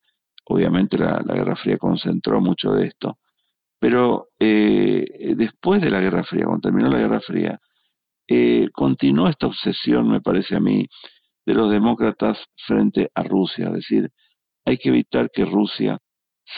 obviamente 0.45 0.97
la, 0.97 1.23
Guerra 1.27 1.55
Fría 1.55 1.77
concentró 1.77 2.39
mucho 2.39 2.73
de 2.73 2.87
esto, 2.87 3.17
pero 3.79 4.27
eh, 4.39 5.33
después 5.35 5.81
de 5.81 5.89
la 5.89 5.99
Guerra 5.99 6.23
Fría, 6.23 6.45
cuando 6.45 6.69
terminó 6.69 6.89
la 6.89 6.99
Guerra 6.99 7.21
Fría, 7.21 7.59
eh, 8.27 8.69
continuó 8.71 9.29
esta 9.29 9.47
obsesión, 9.47 10.09
me 10.09 10.21
parece 10.21 10.55
a 10.55 10.59
mí, 10.59 10.87
de 11.45 11.53
los 11.53 11.71
demócratas 11.71 12.37
frente 12.67 13.09
a 13.15 13.23
Rusia, 13.23 13.67
es 13.67 13.73
decir, 13.73 14.11
hay 14.65 14.77
que 14.77 14.89
evitar 14.89 15.31
que 15.31 15.45
Rusia 15.45 15.97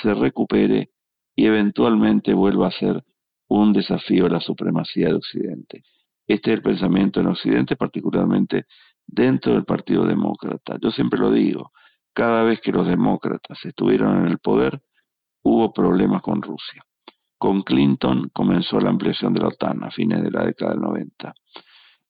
se 0.02 0.14
recupere 0.14 0.90
y 1.36 1.46
eventualmente 1.46 2.34
vuelva 2.34 2.68
a 2.68 2.72
ser 2.72 3.04
un 3.48 3.72
desafío 3.72 4.26
a 4.26 4.30
la 4.30 4.40
supremacía 4.42 5.08
de 5.08 5.16
Occidente. 5.16 5.84
Este 6.30 6.52
es 6.52 6.58
el 6.58 6.64
pensamiento 6.64 7.22
en 7.22 7.28
Occidente, 7.28 7.76
particularmente 7.76 8.66
dentro 9.12 9.54
del 9.54 9.66
Partido 9.66 10.06
Demócrata. 10.06 10.78
Yo 10.82 10.92
siempre 10.92 11.20
lo 11.20 11.32
digo, 11.32 11.72
cada 12.14 12.44
vez 12.44 12.60
que 12.62 12.72
los 12.72 12.88
demócratas 12.88 13.64
estuvieron 13.66 14.20
en 14.20 14.32
el 14.32 14.40
poder, 14.40 14.82
hubo 15.44 15.72
problemas 15.74 16.22
con 16.22 16.42
Rusia. 16.42 16.84
Con 17.38 17.62
Clinton 17.62 18.30
comenzó 18.34 18.80
la 18.80 18.90
ampliación 18.90 19.34
de 19.34 19.42
la 19.42 19.48
OTAN 19.48 19.84
a 19.84 19.92
fines 19.92 20.22
de 20.22 20.32
la 20.32 20.46
década 20.46 20.72
del 20.72 20.82
90. 20.82 21.34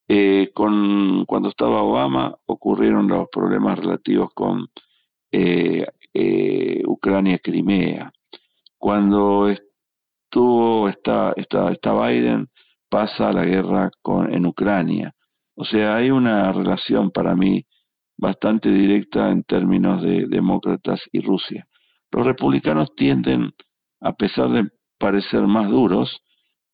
Eh, 0.08 0.50
con, 0.56 1.26
cuando 1.26 1.50
estaba 1.50 1.84
Obama 1.84 2.36
ocurrieron 2.48 3.08
los 3.08 3.28
problemas 3.32 3.78
relativos 3.78 4.34
con 4.34 4.68
eh, 5.32 5.86
eh, 6.14 6.82
Ucrania-Crimea. 6.86 8.12
Cuando 8.78 9.50
estuvo 9.50 10.90
está, 10.90 11.34
está, 11.36 11.72
está 11.72 12.08
Biden, 12.08 12.50
pasa 12.90 13.32
la 13.32 13.46
guerra 13.46 13.92
con, 14.02 14.34
en 14.34 14.48
Ucrania. 14.48 15.14
O 15.62 15.66
sea, 15.66 15.98
hay 15.98 16.10
una 16.10 16.54
relación 16.54 17.12
para 17.12 17.36
mí 17.36 17.66
bastante 18.18 18.70
directa 18.70 19.30
en 19.30 19.44
términos 19.44 20.02
de 20.02 20.26
demócratas 20.26 21.02
y 21.12 21.20
Rusia. 21.20 21.68
Los 22.12 22.26
republicanos 22.26 22.96
tienden, 22.96 23.52
a 24.00 24.14
pesar 24.14 24.50
de 24.52 24.70
parecer 24.98 25.42
más 25.42 25.70
duros, 25.70 26.22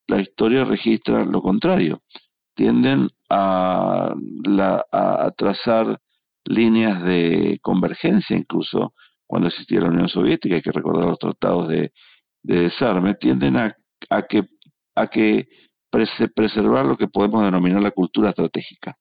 la 0.05 0.21
historia 0.21 0.65
registra 0.65 1.25
lo 1.25 1.41
contrario. 1.41 2.03
Tienden 2.53 3.09
a, 3.27 4.13
a 4.91 5.31
trazar 5.35 5.99
líneas 6.43 7.03
de 7.03 7.57
convergencia, 7.63 8.37
incluso 8.37 8.93
cuando 9.25 9.47
existía 9.47 9.81
la 9.81 9.89
Unión 9.89 10.09
Soviética, 10.09 10.53
hay 10.53 10.61
que 10.61 10.71
recordar 10.71 11.05
los 11.05 11.17
tratados 11.17 11.69
de, 11.69 11.91
desarme, 12.43 13.15
tienden 13.15 13.57
a, 13.57 13.75
a, 14.11 14.27
que, 14.27 14.43
a 14.93 15.07
que 15.07 15.47
preservar 16.35 16.85
lo 16.85 16.97
que 16.97 17.07
podemos 17.07 17.43
denominar 17.43 17.81
la 17.81 17.91
cultura 17.91 18.29
estratégica. 18.29 18.97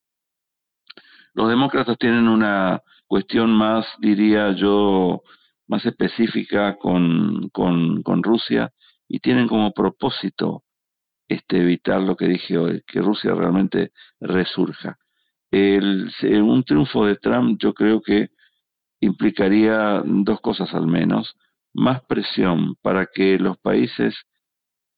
Los 1.34 1.48
demócratas 1.48 1.98
tienen 1.98 2.28
una 2.28 2.80
cuestión 3.06 3.50
más, 3.50 3.86
diría 3.98 4.52
yo, 4.52 5.22
más 5.66 5.84
específica 5.84 6.76
con, 6.76 7.48
con, 7.50 8.22
Rusia 8.22 8.70
y 9.08 9.18
tienen 9.20 9.48
como 9.48 9.72
propósito 9.72 10.62
este, 11.28 11.60
evitar 11.60 12.00
lo 12.02 12.16
que 12.16 12.28
dije 12.28 12.58
hoy, 12.58 12.82
que 12.86 13.00
Rusia 13.00 13.34
realmente 13.34 13.92
resurja. 14.20 14.98
El, 15.50 16.10
un 16.42 16.64
triunfo 16.64 17.06
de 17.06 17.16
Trump 17.16 17.58
yo 17.60 17.74
creo 17.74 18.00
que 18.00 18.28
implicaría 19.00 20.02
dos 20.04 20.40
cosas 20.40 20.72
al 20.74 20.86
menos, 20.86 21.36
más 21.72 22.02
presión 22.04 22.76
para 22.82 23.06
que 23.12 23.38
los 23.38 23.58
países 23.58 24.14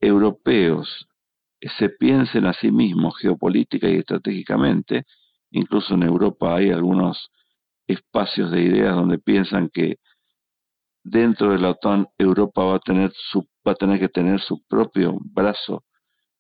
europeos 0.00 1.08
se 1.60 1.88
piensen 1.88 2.46
a 2.46 2.52
sí 2.52 2.70
mismos 2.70 3.16
geopolítica 3.18 3.88
y 3.88 3.96
estratégicamente. 3.96 5.04
Incluso 5.50 5.94
en 5.94 6.02
Europa 6.02 6.56
hay 6.56 6.70
algunos 6.70 7.30
espacios 7.86 8.50
de 8.50 8.62
ideas 8.62 8.94
donde 8.94 9.18
piensan 9.18 9.70
que 9.72 9.96
dentro 11.04 11.52
de 11.52 11.58
la 11.58 11.70
OTAN 11.70 12.08
Europa 12.18 12.64
va 12.64 12.76
a 12.76 12.80
tener 12.80 13.12
su 13.14 13.46
va 13.66 13.72
a 13.72 13.76
tener 13.76 14.00
que 14.00 14.08
tener 14.08 14.40
su 14.40 14.62
propio 14.66 15.16
brazo 15.20 15.84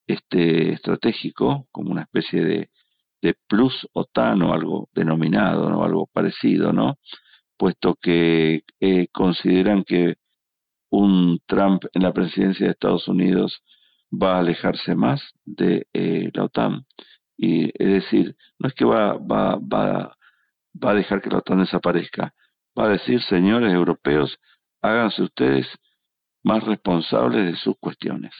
este 0.06 0.72
estratégico 0.72 1.66
como 1.70 1.90
una 1.92 2.02
especie 2.02 2.44
de, 2.44 2.70
de 3.22 3.34
plus 3.48 3.86
OTAN 3.92 4.42
o 4.42 4.52
algo 4.52 4.88
denominado 4.92 5.66
o 5.66 5.84
algo 5.84 6.08
parecido 6.12 6.72
no 6.72 6.98
puesto 7.56 7.94
que 7.94 8.62
eh, 8.80 9.06
consideran 9.12 9.84
que 9.84 10.16
un 10.90 11.40
Trump 11.46 11.84
en 11.92 12.02
la 12.02 12.12
presidencia 12.12 12.66
de 12.66 12.72
Estados 12.72 13.08
Unidos 13.08 13.62
va 14.10 14.36
a 14.36 14.38
alejarse 14.40 14.94
más 14.94 15.22
de 15.44 15.86
eh, 15.92 16.30
la 16.32 16.44
OTAN. 16.44 16.86
Y 17.36 17.66
es 17.66 18.02
decir, 18.02 18.36
no 18.58 18.68
es 18.68 18.74
que 18.74 18.84
va, 18.84 19.14
va, 19.14 19.56
va, 19.56 20.16
va 20.82 20.90
a 20.90 20.94
dejar 20.94 21.20
que 21.20 21.30
la 21.30 21.38
OTAN 21.38 21.58
desaparezca, 21.58 22.32
va 22.78 22.86
a 22.86 22.90
decir, 22.90 23.20
señores 23.22 23.72
europeos, 23.72 24.38
háganse 24.82 25.22
ustedes 25.22 25.66
más 26.42 26.62
responsables 26.64 27.46
de 27.46 27.56
sus 27.56 27.76
cuestiones. 27.78 28.32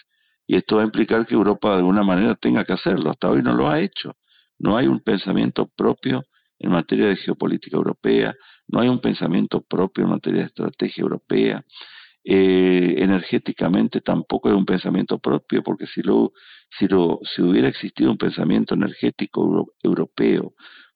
Y 0.47 0.57
esto 0.57 0.77
va 0.77 0.83
a 0.83 0.87
implicar 0.87 1.27
que 1.27 1.35
Europa 1.35 1.71
de 1.71 1.79
alguna 1.79 2.05
manera 2.05 2.37
tenga 2.37 2.65
que 2.65 2.73
hacerlo. 2.73 3.11
Hasta 3.11 3.29
hoy 3.29 3.43
no 3.43 3.53
lo 3.55 3.69
ha 3.69 3.81
hecho. 3.81 4.15
No 4.59 4.77
hay 4.77 4.87
un 4.87 5.01
pensamiento 5.01 5.69
propio 5.77 6.23
en 6.59 6.71
materia 6.71 7.09
de 7.09 7.17
geopolítica 7.17 7.77
europea, 7.77 8.35
no 8.69 8.81
hay 8.81 8.89
un 8.89 9.01
pensamiento 9.01 9.61
propio 9.61 10.05
en 10.05 10.11
materia 10.11 10.41
de 10.41 10.47
estrategia 10.47 11.03
europea. 11.03 11.65
Eh, 12.29 12.97
energéticamente 13.05 14.01
tampoco 14.01 14.49
hay 14.49 14.55
un 14.57 14.67
pensamiento 14.67 15.21
propio, 15.21 15.63
porque 15.63 15.87
si, 15.87 16.03
lo, 16.03 16.33
si, 16.77 16.89
lo, 16.89 17.21
si 17.23 17.41
hubiera 17.41 17.69
existido 17.69 18.11
un 18.11 18.19
pensamiento 18.19 18.75
energético 18.75 19.73
europeo 19.81 20.55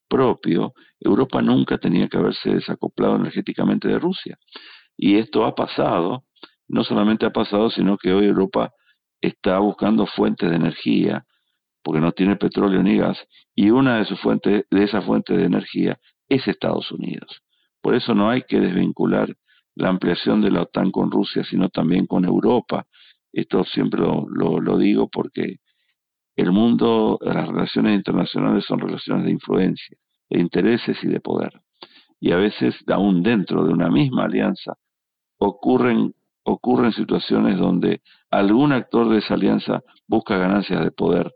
propio, 0.09 0.73
Europa 0.99 1.41
nunca 1.41 1.79
tenía 1.79 2.09
que 2.09 2.17
haberse 2.17 2.55
desacoplado 2.55 3.15
energéticamente 3.15 3.87
de 3.87 4.01
Rusia. 4.01 4.39
Y 4.97 5.19
esto 5.19 5.45
ha 5.45 5.55
pasado, 5.55 6.25
no 6.67 6.83
solamente 6.83 7.27
ha 7.27 7.31
pasado, 7.31 7.71
sino 7.71 7.97
que 7.97 8.13
hoy 8.13 8.27
Europa 8.27 8.73
está 9.21 9.61
buscando 9.61 10.07
fuentes 10.07 10.51
de 10.51 10.57
energía, 10.57 11.27
porque 11.85 12.01
no 12.01 12.11
tiene 12.11 12.35
petróleo 12.35 12.83
ni 12.83 12.99
gas, 12.99 13.25
y 13.55 13.71
una 13.71 13.99
de 13.99 14.05
sus 14.05 14.19
fuentes, 14.21 14.65
de 14.69 14.83
esas 14.83 15.05
fuentes 15.05 15.37
de 15.37 15.45
energía 15.45 15.97
es 16.29 16.49
Estados 16.49 16.91
Unidos. 16.91 17.41
Por 17.81 17.95
eso 17.95 18.17
no 18.17 18.29
hay 18.29 18.43
que 18.43 18.59
desvincular 18.59 19.37
la 19.81 19.89
ampliación 19.89 20.41
de 20.41 20.51
la 20.51 20.63
OTAN 20.63 20.91
con 20.91 21.11
Rusia, 21.11 21.45
sino 21.45 21.69
también 21.69 22.07
con 22.07 22.25
Europa. 22.25 22.87
Esto 23.33 23.65
siempre 23.65 24.01
lo, 24.01 24.27
lo 24.61 24.79
digo 24.79 25.09
porque 25.09 25.57
el 26.37 26.53
mundo, 26.53 27.19
las 27.21 27.49
relaciones 27.49 27.97
internacionales 27.97 28.65
son 28.65 28.81
relaciones 28.81 29.25
de 29.25 29.31
influencia, 29.33 29.97
de 30.29 30.41
intereses 30.41 30.97
y 31.03 31.09
de 31.09 31.21
poder. 31.21 31.53
Y 32.19 32.33
a 32.33 32.37
veces, 32.37 32.77
aún 32.89 33.23
dentro 33.23 33.65
de 33.65 33.73
una 33.73 33.91
misma 33.91 34.25
alianza, 34.25 34.75
ocurren, 35.39 36.15
ocurren 36.45 36.93
situaciones 36.93 37.59
donde 37.59 38.03
algún 38.31 38.73
actor 38.73 39.09
de 39.09 39.19
esa 39.19 39.35
alianza 39.35 39.83
busca 40.07 40.39
ganancias 40.39 40.85
de 40.85 40.91
poder 40.91 41.33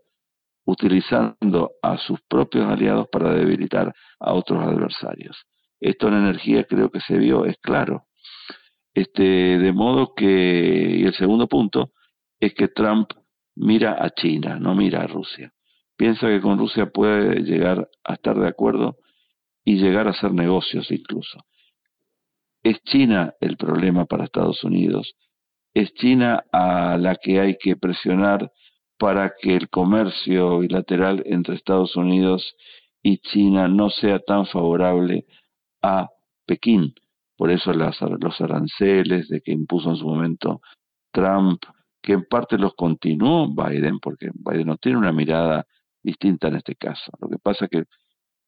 utilizando 0.65 1.71
a 1.81 1.97
sus 1.97 2.19
propios 2.27 2.65
aliados 2.67 3.07
para 3.11 3.33
debilitar 3.33 3.93
a 4.19 4.33
otros 4.33 4.63
adversarios. 4.63 5.45
Esto 5.79 6.07
en 6.07 6.15
energía 6.15 6.63
creo 6.63 6.89
que 6.89 6.99
se 7.01 7.17
vio, 7.17 7.45
es 7.45 7.57
claro. 7.57 8.05
Este, 8.95 9.23
de 9.59 9.73
modo 9.73 10.15
que, 10.15 10.97
y 10.99 11.03
el 11.03 11.13
segundo 11.13 11.47
punto, 11.47 11.91
es 12.39 12.53
que 12.53 12.69
Trump 12.69 13.11
mira 13.55 13.97
a 13.99 14.09
China, 14.11 14.57
no 14.57 14.73
mira 14.73 15.03
a 15.03 15.07
Rusia. 15.07 15.51
Piensa 15.97 16.27
que 16.27 16.39
con 16.39 16.57
Rusia 16.57 16.87
puede 16.87 17.41
llegar 17.41 17.89
a 18.05 18.13
estar 18.13 18.39
de 18.39 18.47
acuerdo 18.47 18.95
y 19.65 19.75
llegar 19.75 20.07
a 20.07 20.11
hacer 20.11 20.33
negocios 20.33 20.89
incluso. 20.91 21.45
Es 22.63 22.81
China 22.83 23.33
el 23.41 23.57
problema 23.57 24.05
para 24.05 24.23
Estados 24.23 24.63
Unidos. 24.63 25.13
Es 25.73 25.93
China 25.95 26.45
a 26.53 26.97
la 26.97 27.15
que 27.15 27.41
hay 27.41 27.57
que 27.57 27.75
presionar 27.75 28.49
para 28.97 29.33
que 29.41 29.57
el 29.57 29.69
comercio 29.69 30.59
bilateral 30.59 31.21
entre 31.25 31.55
Estados 31.55 31.97
Unidos 31.97 32.55
y 33.03 33.17
China 33.17 33.67
no 33.67 33.89
sea 33.89 34.19
tan 34.19 34.45
favorable 34.45 35.25
a 35.81 36.09
Pekín. 36.45 36.95
Por 37.37 37.51
eso 37.51 37.73
las, 37.73 37.99
los 38.01 38.39
aranceles 38.41 39.27
de 39.27 39.41
que 39.41 39.51
impuso 39.51 39.89
en 39.89 39.97
su 39.97 40.07
momento 40.07 40.61
Trump, 41.11 41.61
que 42.01 42.13
en 42.13 42.25
parte 42.25 42.57
los 42.57 42.73
continuó 42.75 43.53
Biden, 43.53 43.99
porque 43.99 44.29
Biden 44.33 44.67
no 44.67 44.77
tiene 44.77 44.97
una 44.97 45.11
mirada 45.11 45.65
distinta 46.01 46.47
en 46.47 46.55
este 46.55 46.75
caso. 46.75 47.11
Lo 47.19 47.29
que 47.29 47.37
pasa 47.37 47.65
es 47.65 47.71
que 47.71 47.83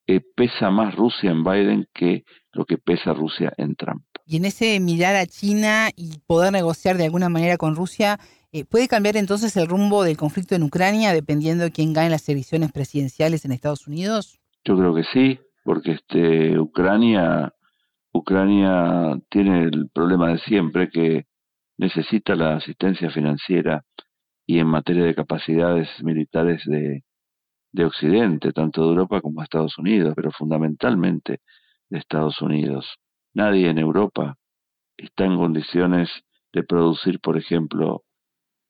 eh, 0.07 0.21
pesa 0.35 0.69
más 0.69 0.95
Rusia 0.95 1.31
en 1.31 1.43
Biden 1.43 1.87
que 1.93 2.23
lo 2.53 2.65
que 2.65 2.77
pesa 2.77 3.13
Rusia 3.13 3.51
en 3.57 3.75
Trump. 3.75 4.03
Y 4.25 4.37
en 4.37 4.45
ese 4.45 4.79
mirar 4.79 5.15
a 5.15 5.25
China 5.25 5.89
y 5.95 6.19
poder 6.27 6.51
negociar 6.51 6.97
de 6.97 7.05
alguna 7.05 7.29
manera 7.29 7.57
con 7.57 7.75
Rusia, 7.75 8.19
eh, 8.53 8.63
¿Puede 8.63 8.87
cambiar 8.87 9.17
entonces 9.17 9.57
el 9.57 9.67
rumbo 9.67 10.03
del 10.03 10.15
conflicto 10.15 10.55
en 10.55 10.63
Ucrania 10.63 11.11
dependiendo 11.11 11.65
de 11.65 11.71
quién 11.71 11.91
gane 11.91 12.09
las 12.09 12.27
elecciones 12.29 12.71
presidenciales 12.71 13.43
en 13.43 13.51
Estados 13.51 13.87
Unidos? 13.87 14.39
Yo 14.63 14.77
creo 14.77 14.95
que 14.95 15.03
sí, 15.03 15.39
porque 15.63 15.91
este 15.91 16.57
Ucrania 16.57 17.53
Ucrania 18.13 19.19
tiene 19.29 19.63
el 19.63 19.89
problema 19.93 20.29
de 20.29 20.39
siempre 20.39 20.89
que 20.89 21.25
necesita 21.77 22.35
la 22.35 22.55
asistencia 22.55 23.09
financiera 23.11 23.83
y 24.45 24.59
en 24.59 24.67
materia 24.67 25.03
de 25.03 25.15
capacidades 25.15 25.89
militares 26.03 26.63
de, 26.65 27.03
de 27.71 27.85
Occidente, 27.85 28.53
tanto 28.53 28.81
de 28.83 28.89
Europa 28.89 29.21
como 29.21 29.41
de 29.41 29.43
Estados 29.43 29.77
Unidos, 29.77 30.13
pero 30.15 30.31
fundamentalmente 30.31 31.41
de 31.89 31.99
Estados 31.99 32.41
Unidos. 32.41 32.97
Nadie 33.33 33.69
en 33.69 33.77
Europa 33.77 34.37
está 34.97 35.25
en 35.25 35.37
condiciones 35.37 36.09
de 36.53 36.63
producir, 36.63 37.19
por 37.19 37.37
ejemplo, 37.37 38.03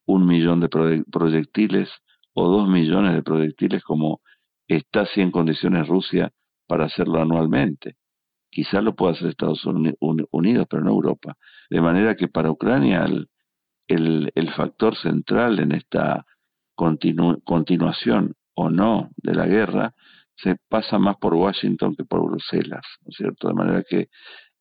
un 0.06 0.26
millón 0.26 0.60
de 0.60 0.70
proyectiles 0.70 1.90
o 2.34 2.50
dos 2.50 2.68
millones 2.68 3.14
de 3.14 3.24
proyectiles 3.24 3.84
como 3.84 4.22
está 4.68 5.02
así 5.02 5.22
en 5.22 5.32
condiciones 5.32 5.88
Rusia 5.88 6.32
para 6.68 6.86
hacerlo 6.86 7.22
anualmente. 7.22 7.96
Quizás 8.50 8.84
lo 8.84 8.96
pueda 8.96 9.14
hacer 9.14 9.30
Estados 9.30 9.66
Unidos, 9.66 10.68
pero 10.70 10.84
no 10.84 10.92
Europa. 10.92 11.38
De 11.70 11.82
manera 11.82 12.16
que 12.16 12.28
para 12.28 12.52
Ucrania 12.52 13.06
el, 13.06 14.32
el, 14.34 14.52
factor 14.52 14.96
central 14.96 15.60
en 15.60 15.74
esta 15.74 16.26
continuación 16.76 18.36
o 18.54 18.70
no 18.70 19.10
de 19.18 19.36
la 19.36 19.46
guerra 19.46 19.94
se 20.36 20.56
pasa 20.70 21.00
más 21.00 21.18
por 21.18 21.34
Washington 21.34 21.96
que 21.96 22.04
por 22.04 22.24
Bruselas, 22.24 22.86
¿no 23.02 23.10
es 23.10 23.16
cierto? 23.18 23.48
De 23.48 23.54
manera 23.54 23.84
que 23.88 24.10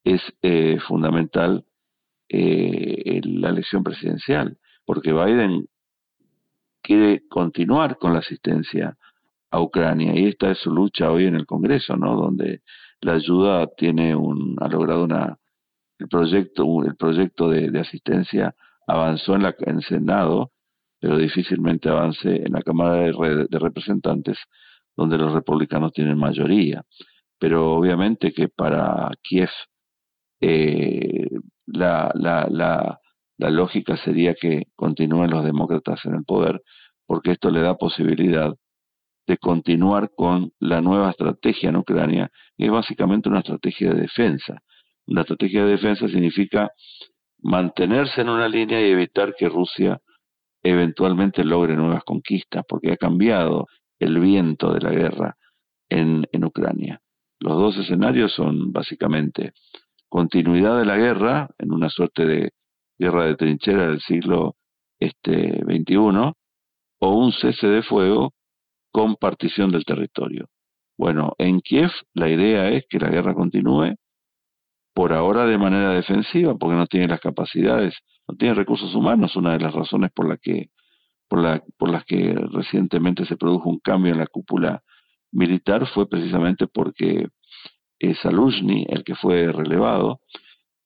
es 0.05 0.22
eh, 0.42 0.79
fundamental 0.87 1.64
eh, 2.29 3.20
la 3.25 3.51
elección 3.51 3.85
presidencial 3.85 4.59
porque 4.87 5.12
Biden 5.12 5.66
quiere 6.81 7.27
continuar 7.29 7.99
con 7.99 8.12
la 8.12 8.20
asistencia 8.20 8.96
a 9.51 9.61
Ucrania 9.61 10.14
y 10.14 10.29
esta 10.29 10.51
es 10.53 10.59
su 10.59 10.70
lucha 10.70 11.11
hoy 11.11 11.27
en 11.27 11.35
el 11.35 11.46
Congreso, 11.46 11.96
¿no? 11.96 12.16
Donde 12.16 12.62
la 13.06 13.14
ayuda 13.14 13.68
tiene 13.76 14.14
un 14.16 14.56
ha 14.60 14.68
logrado 14.68 15.04
una 15.04 15.38
el 15.98 16.08
proyecto 16.08 16.64
el 16.84 16.96
proyecto 16.96 17.48
de, 17.48 17.80
asistencia 17.80 18.54
avanzó 18.86 19.34
en 19.36 19.44
la 19.44 19.54
en 19.60 19.80
Senado, 19.80 20.50
pero 21.00 21.16
difícilmente 21.16 21.88
avance 21.88 22.28
en 22.46 22.52
la 22.52 22.62
Cámara 22.62 22.96
de, 22.96 23.46
de 23.48 23.58
Representantes, 23.58 24.38
donde 24.96 25.18
los 25.18 25.32
republicanos 25.32 25.92
tienen 25.92 26.18
mayoría. 26.18 26.82
Pero 27.38 27.72
obviamente 27.74 28.32
que 28.32 28.48
para 28.48 29.10
Kiev 29.22 29.50
eh, 30.40 31.28
la, 31.66 32.10
la, 32.14 32.46
la 32.50 33.00
la 33.38 33.50
lógica 33.50 33.96
sería 33.98 34.34
que 34.34 34.64
continúen 34.74 35.30
los 35.30 35.44
demócratas 35.44 36.04
en 36.04 36.14
el 36.14 36.24
poder, 36.24 36.62
porque 37.06 37.32
esto 37.32 37.50
le 37.50 37.60
da 37.60 37.76
posibilidad 37.76 38.54
de 39.26 39.38
continuar 39.38 40.10
con 40.14 40.52
la 40.60 40.80
nueva 40.80 41.10
estrategia 41.10 41.70
en 41.70 41.76
Ucrania, 41.76 42.30
que 42.56 42.66
es 42.66 42.70
básicamente 42.70 43.28
una 43.28 43.40
estrategia 43.40 43.92
de 43.92 44.02
defensa. 44.02 44.62
Una 45.06 45.22
estrategia 45.22 45.64
de 45.64 45.72
defensa 45.72 46.08
significa 46.08 46.70
mantenerse 47.42 48.20
en 48.20 48.28
una 48.28 48.48
línea 48.48 48.80
y 48.80 48.90
evitar 48.90 49.34
que 49.36 49.48
Rusia 49.48 50.00
eventualmente 50.62 51.44
logre 51.44 51.76
nuevas 51.76 52.02
conquistas, 52.04 52.64
porque 52.68 52.92
ha 52.92 52.96
cambiado 52.96 53.66
el 53.98 54.18
viento 54.18 54.72
de 54.72 54.80
la 54.80 54.90
guerra 54.90 55.36
en, 55.88 56.26
en 56.32 56.44
Ucrania. 56.44 57.00
Los 57.38 57.56
dos 57.56 57.76
escenarios 57.78 58.32
son 58.32 58.72
básicamente 58.72 59.52
continuidad 60.08 60.78
de 60.78 60.86
la 60.86 60.96
guerra 60.96 61.48
en 61.58 61.72
una 61.72 61.88
suerte 61.88 62.24
de 62.24 62.50
guerra 62.98 63.26
de 63.26 63.36
trinchera 63.36 63.88
del 63.88 64.00
siglo 64.00 64.56
este, 64.98 65.60
XXI, 65.64 66.32
o 66.98 67.10
un 67.10 67.32
cese 67.32 67.66
de 67.66 67.82
fuego 67.82 68.32
con 68.96 69.16
partición 69.16 69.70
del 69.70 69.85
territorio. 69.85 70.48
Bueno, 70.96 71.35
en 71.37 71.61
Kiev 71.61 71.90
la 72.14 72.30
idea 72.30 72.70
es 72.70 72.87
que 72.88 72.98
la 72.98 73.11
guerra 73.11 73.35
continúe, 73.35 73.94
por 74.94 75.12
ahora 75.12 75.44
de 75.44 75.59
manera 75.59 75.90
defensiva, 75.90 76.54
porque 76.54 76.76
no 76.76 76.87
tiene 76.87 77.06
las 77.06 77.20
capacidades, 77.20 77.94
no 78.26 78.37
tiene 78.37 78.54
recursos 78.54 78.94
humanos, 78.94 79.37
una 79.37 79.52
de 79.52 79.61
las 79.61 79.74
razones 79.74 80.12
por, 80.12 80.26
la 80.26 80.38
que, 80.38 80.70
por, 81.28 81.42
la, 81.42 81.62
las 81.78 82.04
que 82.06 82.35
recientemente 82.50 83.26
se 83.26 83.37
produjo 83.37 83.68
un 83.68 83.80
cambio 83.80 84.14
en 84.14 84.18
la 84.18 84.28
cúpula 84.28 84.82
militar 85.30 85.87
fue 85.88 86.09
precisamente 86.09 86.66
porque 86.66 87.28
eh, 87.98 88.16
el 88.88 89.04
que 89.04 89.14
fue 89.14 89.52
relevado, 89.52 90.20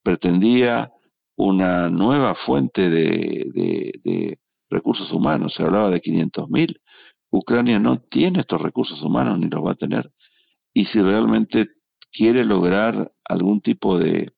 pretendía 0.02 0.90
una 1.36 1.88
nueva 1.88 2.34
fuente 2.34 2.90
de, 2.90 4.36
recursos 4.68 5.12
humanos. 5.12 5.54
Se 5.54 5.62
hablaba 5.62 5.90
de 5.90 6.00
500.000. 6.00 6.76
Ucrania 7.30 7.78
no 7.78 8.00
tiene 8.00 8.40
estos 8.40 8.60
recursos 8.60 9.00
humanos 9.02 9.38
ni 9.38 9.48
los 9.48 9.64
va 9.64 9.72
a 9.72 9.76
tener. 9.76 10.10
Y 10.74 10.86
si 10.86 11.00
realmente 11.00 11.68
quiere 12.12 12.44
lograr 12.44 13.12
algún 13.24 13.60
tipo 13.60 13.98
de, 13.98 14.32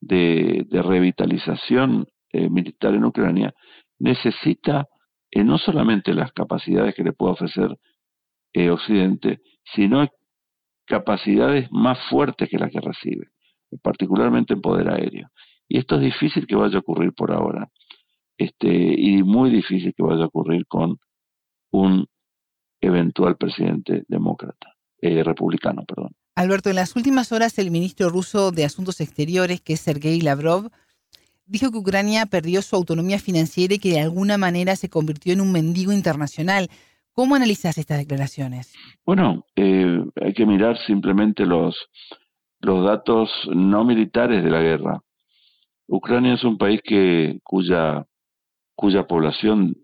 de, 0.00 0.66
revitalización 0.82 2.06
eh, 2.32 2.48
militar 2.48 2.94
en 2.94 3.04
Ucrania, 3.04 3.54
necesita 3.98 4.88
eh, 5.30 5.44
no 5.44 5.58
solamente 5.58 6.14
las 6.14 6.32
capacidades 6.32 6.94
que 6.94 7.04
le 7.04 7.12
puede 7.12 7.32
ofrecer 7.32 7.76
eh, 8.52 8.70
Occidente, 8.70 9.40
sino 9.74 10.06
capacidades 10.86 11.70
más 11.70 11.98
fuertes 12.08 12.48
que 12.48 12.58
las 12.58 12.70
que 12.72 12.80
recibe, 12.80 13.28
particularmente 13.82 14.54
en 14.54 14.60
poder 14.60 14.90
aéreo. 14.90 15.28
Y 15.68 15.78
esto 15.78 15.96
es 15.96 16.02
difícil 16.02 16.46
que 16.46 16.56
vaya 16.56 16.76
a 16.76 16.80
ocurrir 16.80 17.12
por 17.12 17.32
ahora. 17.32 17.68
este, 18.38 18.68
y 18.68 19.22
muy 19.22 19.50
difícil 19.50 19.94
que 19.94 20.02
vaya 20.02 20.24
a 20.24 20.26
ocurrir 20.26 20.66
con 20.66 20.98
un 21.70 22.06
eventual 22.80 23.36
presidente 23.36 24.04
demócrata, 24.08 24.74
eh, 25.00 25.22
republicano, 25.22 25.84
perdón. 25.84 26.12
Alberto, 26.34 26.70
en 26.70 26.76
las 26.76 26.96
últimas 26.96 27.32
horas 27.32 27.58
el 27.58 27.70
ministro 27.70 28.08
ruso 28.08 28.50
de 28.50 28.64
Asuntos 28.64 29.00
Exteriores, 29.00 29.60
que 29.60 29.74
es 29.74 29.80
Sergei 29.80 30.20
Lavrov, 30.20 30.70
dijo 31.46 31.70
que 31.70 31.78
Ucrania 31.78 32.26
perdió 32.26 32.62
su 32.62 32.76
autonomía 32.76 33.18
financiera 33.18 33.74
y 33.74 33.78
que 33.78 33.90
de 33.90 34.00
alguna 34.00 34.38
manera 34.38 34.76
se 34.76 34.88
convirtió 34.88 35.32
en 35.32 35.40
un 35.40 35.52
mendigo 35.52 35.92
internacional. 35.92 36.68
¿Cómo 37.12 37.34
analizas 37.34 37.76
estas 37.76 37.98
declaraciones? 37.98 38.72
Bueno, 39.04 39.44
eh, 39.56 40.02
hay 40.22 40.32
que 40.32 40.46
mirar 40.46 40.78
simplemente 40.86 41.44
los, 41.44 41.76
los 42.60 42.84
datos 42.86 43.28
no 43.52 43.84
militares 43.84 44.44
de 44.44 44.50
la 44.50 44.60
guerra. 44.60 45.02
Ucrania 45.88 46.34
es 46.34 46.44
un 46.44 46.56
país 46.56 46.80
que 46.84 47.40
cuya, 47.42 48.06
cuya 48.76 49.08
población 49.08 49.76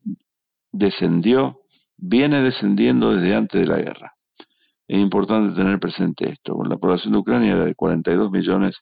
descendió, 0.70 1.60
viene 1.96 2.42
descendiendo 2.42 3.14
desde 3.14 3.34
antes 3.34 3.60
de 3.60 3.66
la 3.66 3.78
guerra. 3.78 4.12
Es 4.88 4.98
importante 4.98 5.54
tener 5.56 5.80
presente 5.80 6.30
esto. 6.30 6.62
La 6.64 6.76
población 6.76 7.12
de 7.12 7.18
Ucrania 7.18 7.52
era 7.52 7.64
de 7.64 7.74
42 7.74 8.30
millones 8.30 8.76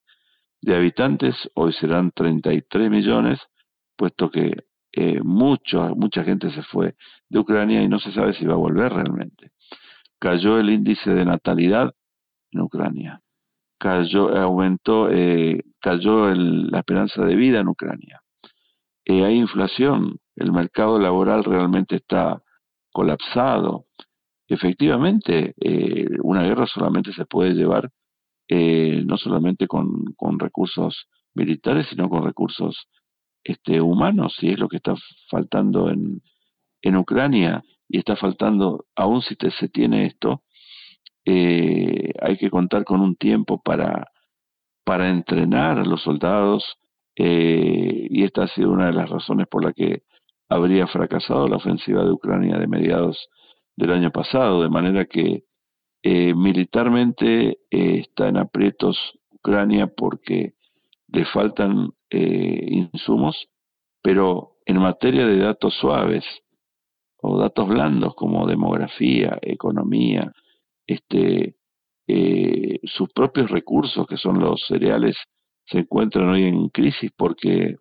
de 0.60 0.76
habitantes, 0.76 1.34
hoy 1.54 1.72
serán 1.74 2.10
33 2.12 2.90
millones, 2.90 3.38
puesto 3.96 4.30
que 4.30 4.52
eh, 4.92 5.20
mucha 5.22 6.24
gente 6.24 6.50
se 6.50 6.62
fue 6.62 6.94
de 7.28 7.38
Ucrania 7.38 7.82
y 7.82 7.88
no 7.88 7.98
se 7.98 8.12
sabe 8.12 8.32
si 8.34 8.46
va 8.46 8.54
a 8.54 8.58
volver 8.58 8.92
realmente. 8.92 9.50
Cayó 10.18 10.58
el 10.58 10.70
índice 10.70 11.10
de 11.10 11.24
natalidad 11.24 11.92
en 12.52 12.60
Ucrania, 12.60 13.20
cayó, 13.78 14.34
aumentó, 14.36 15.10
eh, 15.10 15.62
cayó 15.80 16.32
la 16.34 16.78
esperanza 16.78 17.24
de 17.24 17.34
vida 17.34 17.60
en 17.60 17.68
Ucrania. 17.68 18.20
Eh, 19.04 19.24
hay 19.24 19.36
inflación, 19.36 20.16
el 20.36 20.52
mercado 20.52 20.98
laboral 20.98 21.44
realmente 21.44 21.96
está 21.96 22.40
colapsado. 22.94 23.86
Efectivamente, 24.46 25.54
eh, 25.60 26.06
una 26.22 26.44
guerra 26.44 26.66
solamente 26.66 27.12
se 27.12 27.26
puede 27.26 27.52
llevar 27.52 27.90
eh, 28.48 29.02
no 29.04 29.16
solamente 29.16 29.66
con, 29.66 30.14
recursos 30.38 31.08
militares, 31.34 31.86
sino 31.90 32.08
con 32.08 32.24
recursos 32.24 32.88
este, 33.42 33.80
humanos, 33.80 34.36
y 34.40 34.50
es 34.50 34.58
lo 34.58 34.68
que 34.68 34.76
está 34.76 34.94
faltando 35.28 35.90
en, 35.90 36.22
en 36.82 36.96
Ucrania, 36.96 37.64
y 37.88 37.98
está 37.98 38.16
faltando, 38.16 38.86
aún 38.94 39.22
si 39.22 39.34
se 39.34 39.68
tiene 39.68 40.06
esto, 40.06 40.42
eh, 41.24 42.12
hay 42.22 42.36
que 42.36 42.50
contar 42.50 42.84
con 42.84 43.00
un 43.00 43.16
tiempo 43.16 43.60
para, 43.60 44.06
para 44.84 45.10
entrenar 45.10 45.78
a 45.78 45.84
los 45.84 46.02
soldados, 46.02 46.76
y 47.16 48.24
esta 48.24 48.44
ha 48.44 48.48
sido 48.48 48.70
una 48.72 48.86
de 48.86 48.92
las 48.92 49.08
razones 49.08 49.46
por 49.48 49.64
la 49.64 49.72
que 49.72 50.02
habría 50.48 50.86
fracasado 50.86 51.48
la 51.48 51.56
ofensiva 51.56 52.04
de 52.04 52.12
Ucrania 52.12 52.58
de 52.58 52.66
mediados 52.66 53.28
del 53.76 53.92
año 53.92 54.10
pasado, 54.10 54.62
de 54.62 54.68
manera 54.68 55.06
que 55.06 55.44
eh, 56.02 56.34
militarmente 56.34 57.58
eh, 57.70 57.98
está 58.00 58.28
en 58.28 58.36
aprietos 58.36 58.98
Ucrania 59.30 59.86
porque 59.86 60.52
le 61.08 61.24
faltan 61.26 61.90
eh, 62.10 62.66
insumos, 62.68 63.48
pero 64.02 64.52
en 64.66 64.78
materia 64.78 65.26
de 65.26 65.38
datos 65.38 65.74
suaves 65.74 66.24
o 67.20 67.38
datos 67.38 67.68
blandos 67.68 68.14
como 68.14 68.46
demografía, 68.46 69.38
economía, 69.42 70.30
este, 70.86 71.56
sus 72.82 73.08
propios 73.14 73.50
recursos 73.50 74.06
que 74.06 74.18
son 74.18 74.38
los 74.38 74.62
cereales 74.66 75.16
se 75.66 75.78
encuentran 75.78 76.28
hoy 76.28 76.44
en 76.44 76.68
crisis 76.68 77.10
porque 77.16 77.76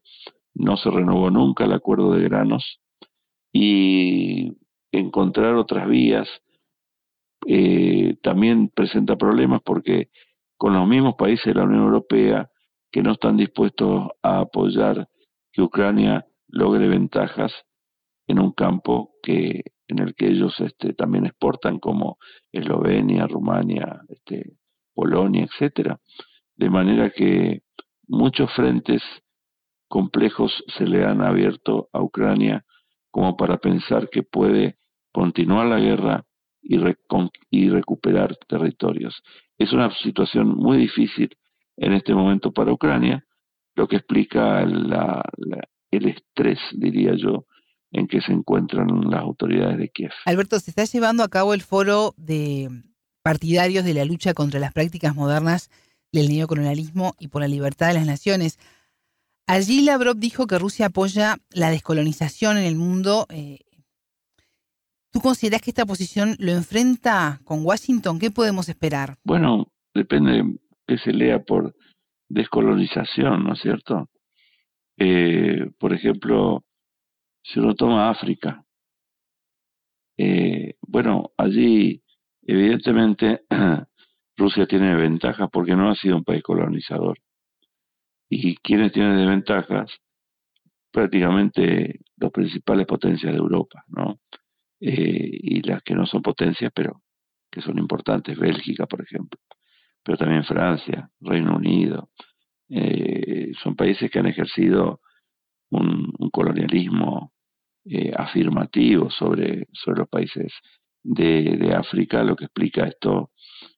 no 0.55 0.77
se 0.77 0.89
renovó 0.89 1.29
nunca 1.29 1.65
el 1.65 1.73
acuerdo 1.73 2.13
de 2.13 2.23
granos 2.23 2.79
y 3.51 4.53
encontrar 4.91 5.55
otras 5.55 5.87
vías 5.87 6.27
eh, 7.47 8.15
también 8.21 8.69
presenta 8.69 9.15
problemas 9.15 9.61
porque 9.63 10.09
con 10.57 10.73
los 10.73 10.87
mismos 10.87 11.15
países 11.15 11.45
de 11.45 11.55
la 11.55 11.65
Unión 11.65 11.83
Europea 11.83 12.49
que 12.91 13.01
no 13.01 13.13
están 13.13 13.37
dispuestos 13.37 14.09
a 14.21 14.39
apoyar 14.39 15.07
que 15.51 15.61
Ucrania 15.61 16.25
logre 16.47 16.87
ventajas 16.87 17.51
en 18.27 18.39
un 18.39 18.51
campo 18.53 19.11
que 19.21 19.63
en 19.87 19.99
el 19.99 20.15
que 20.15 20.27
ellos 20.27 20.59
este, 20.59 20.93
también 20.93 21.25
exportan 21.25 21.79
como 21.79 22.17
Eslovenia, 22.51 23.27
Rumania, 23.27 24.01
este, 24.09 24.57
Polonia, 24.93 25.43
etcétera, 25.43 25.99
de 26.55 26.69
manera 26.69 27.09
que 27.09 27.61
muchos 28.07 28.51
frentes 28.53 29.01
complejos 29.93 30.63
se 30.75 30.87
le 30.87 31.05
han 31.05 31.21
abierto 31.21 31.87
a 31.93 32.01
Ucrania 32.01 32.65
como 33.11 33.37
para 33.37 33.59
pensar 33.59 34.09
que 34.09 34.23
puede 34.23 34.79
continuar 35.11 35.67
la 35.67 35.77
guerra 35.77 36.25
y, 36.63 36.79
y 37.51 37.69
recuperar 37.69 38.35
territorios. 38.47 39.21
Es 39.59 39.71
una 39.71 39.95
situación 39.97 40.47
muy 40.47 40.79
difícil 40.79 41.37
en 41.77 41.93
este 41.93 42.15
momento 42.15 42.51
para 42.51 42.73
Ucrania, 42.73 43.23
lo 43.75 43.87
que 43.87 43.97
explica 43.97 44.63
el 44.63 46.07
estrés, 46.07 46.57
diría 46.71 47.13
yo, 47.15 47.45
en 47.91 48.07
que 48.07 48.19
se 48.21 48.31
encuentran 48.31 48.87
las 49.11 49.21
autoridades 49.21 49.77
de 49.77 49.89
Kiev. 49.89 50.11
Alberto, 50.25 50.59
se 50.59 50.71
está 50.71 50.85
llevando 50.85 51.21
a 51.21 51.29
cabo 51.29 51.53
el 51.53 51.61
foro 51.61 52.15
de 52.17 52.67
partidarios 53.21 53.85
de 53.85 53.93
la 53.93 54.05
lucha 54.05 54.33
contra 54.33 54.59
las 54.59 54.73
prácticas 54.73 55.15
modernas 55.15 55.69
del 56.11 56.29
neocolonialismo 56.29 57.13
y 57.19 57.27
por 57.27 57.43
la 57.43 57.47
libertad 57.47 57.89
de 57.89 57.93
las 57.93 58.07
naciones. 58.07 58.57
Allí 59.47 59.81
Lavrov 59.81 60.15
dijo 60.17 60.47
que 60.47 60.57
Rusia 60.57 60.87
apoya 60.87 61.37
la 61.51 61.69
descolonización 61.69 62.57
en 62.57 62.63
el 62.63 62.75
mundo 62.75 63.27
eh, 63.29 63.59
¿Tú 65.13 65.19
consideras 65.19 65.61
que 65.61 65.69
esta 65.69 65.85
posición 65.85 66.35
lo 66.39 66.53
enfrenta 66.53 67.39
con 67.43 67.63
Washington? 67.63 68.17
¿Qué 68.17 68.31
podemos 68.31 68.67
esperar? 68.67 69.17
Bueno, 69.23 69.67
depende 69.93 70.57
que 70.87 70.97
se 70.97 71.13
lea 71.13 71.43
por 71.43 71.75
descolonización, 72.29 73.43
¿no 73.43 73.53
es 73.53 73.59
cierto? 73.59 74.09
Eh, 74.97 75.69
por 75.77 75.93
ejemplo, 75.93 76.63
si 77.43 77.59
uno 77.59 77.75
toma 77.75 78.09
África, 78.09 78.65
eh, 80.17 80.77
bueno, 80.81 81.31
allí 81.37 82.01
evidentemente 82.41 83.41
Rusia 84.35 84.65
tiene 84.65 84.95
ventajas 84.95 85.47
porque 85.53 85.75
no 85.75 85.91
ha 85.91 85.95
sido 85.95 86.15
un 86.15 86.23
país 86.23 86.41
colonizador. 86.41 87.19
¿Y 88.35 88.57
quienes 88.57 88.91
tienen 88.91 89.17
desventajas? 89.17 89.91
Prácticamente 90.91 91.99
las 92.17 92.31
principales 92.31 92.87
potencias 92.87 93.31
de 93.31 93.37
Europa, 93.37 93.83
¿no? 93.87 94.19
Eh, 94.79 95.29
y 95.31 95.61
las 95.61 95.83
que 95.83 95.93
no 95.93 96.05
son 96.07 96.21
potencias, 96.21 96.71
pero 96.73 97.01
que 97.51 97.61
son 97.61 97.77
importantes, 97.77 98.37
Bélgica, 98.37 98.87
por 98.87 99.01
ejemplo, 99.01 99.39
pero 100.03 100.17
también 100.17 100.43
Francia, 100.43 101.09
Reino 101.21 101.55
Unido, 101.55 102.09
eh, 102.69 103.51
son 103.61 103.75
países 103.75 104.09
que 104.09 104.19
han 104.19 104.25
ejercido 104.25 104.99
un, 105.69 106.11
colonialismo 106.31 107.31
eh, 107.85 108.11
afirmativo 108.15 109.11
sobre, 109.11 109.67
sobre 109.71 109.99
los 109.99 110.09
países 110.09 110.51
de, 111.03 111.57
de, 111.57 111.75
África, 111.75 112.23
lo 112.23 112.35
que 112.35 112.45
explica 112.45 112.87
esto, 112.87 113.31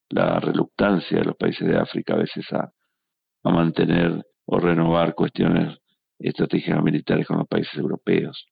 la 0.09 0.39
reluctancia 0.39 1.19
de 1.19 1.25
los 1.25 1.35
países 1.35 1.67
de 1.67 1.77
África 1.77 2.13
a 2.13 2.19
veces 2.19 2.45
a, 2.53 2.71
a 3.43 3.49
mantener 3.51 4.25
o 4.45 4.59
renovar 4.59 5.15
cuestiones 5.15 5.77
estratégicas 6.19 6.83
militares 6.83 7.27
con 7.27 7.37
los 7.37 7.47
países 7.47 7.73
europeos. 7.75 8.45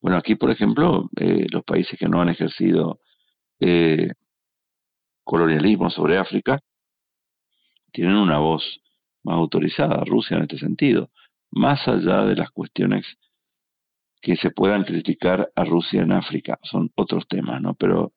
Bueno, 0.00 0.16
aquí, 0.16 0.36
por 0.36 0.50
ejemplo, 0.50 1.08
eh, 1.16 1.46
los 1.50 1.64
países 1.64 1.98
que 1.98 2.08
no 2.08 2.20
han 2.20 2.28
ejercido 2.28 3.00
eh, 3.60 4.12
colonialismo 5.24 5.90
sobre 5.90 6.18
África 6.18 6.60
tienen 7.92 8.16
una 8.16 8.38
voz 8.38 8.80
más 9.24 9.36
autorizada, 9.36 10.04
Rusia 10.04 10.36
en 10.36 10.44
este 10.44 10.58
sentido, 10.58 11.10
más 11.50 11.86
allá 11.88 12.24
de 12.24 12.36
las 12.36 12.50
cuestiones 12.50 13.06
que 14.20 14.36
se 14.36 14.50
puedan 14.50 14.84
criticar 14.84 15.50
a 15.54 15.64
Rusia 15.64 16.02
en 16.02 16.12
África, 16.12 16.58
son 16.62 16.90
otros 16.96 17.26
temas, 17.28 17.60
¿no? 17.60 17.74
Pero 17.74 18.12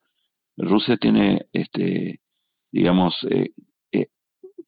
Rusia 0.58 0.98
tiene, 0.98 1.48
este, 1.54 2.20
digamos, 2.72 3.16
eh, 3.30 3.52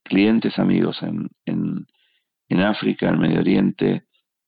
clientes 0.04 0.60
amigos 0.60 1.02
en, 1.02 1.30
en, 1.46 1.86
en 2.50 2.60
África, 2.62 3.10
en 3.10 3.20
Medio 3.20 3.40
Oriente, 3.40 4.04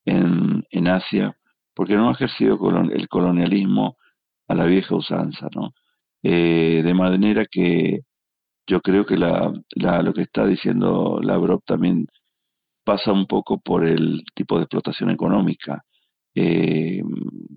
en, 0.06 0.64
en 0.70 0.88
Asia, 0.88 1.36
porque 1.74 1.96
no 1.96 2.10
ha 2.10 2.14
ejercido 2.14 2.60
el 2.92 3.08
colonialismo 3.10 3.98
a 4.48 4.56
la 4.56 4.66
vieja 4.66 4.96
usanza, 4.96 5.48
¿no? 5.56 5.74
Eh, 6.24 6.82
de 6.84 6.94
manera 6.94 7.46
que 7.46 8.00
yo 8.68 8.82
creo 8.82 9.06
que 9.06 9.18
la, 9.18 9.54
lo 10.02 10.14
que 10.14 10.24
está 10.24 10.46
diciendo 10.46 11.20
Lavrov 11.22 11.62
también 11.66 12.08
pasa 12.84 13.12
un 13.12 13.28
poco 13.28 13.60
por 13.60 13.86
el 13.86 14.24
tipo 14.34 14.58
de 14.58 14.64
explotación 14.64 15.12
económica 15.12 15.84
eh, 16.34 17.02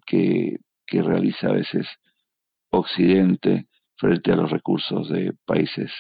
que, 0.07 0.59
que 0.87 1.03
realiza 1.03 1.49
a 1.49 1.53
veces 1.53 1.87
Occidente 2.71 3.69
frente 3.97 4.33
a 4.33 4.37
los 4.37 4.51
recursos 4.51 5.09
de 5.09 5.33
países 5.47 5.91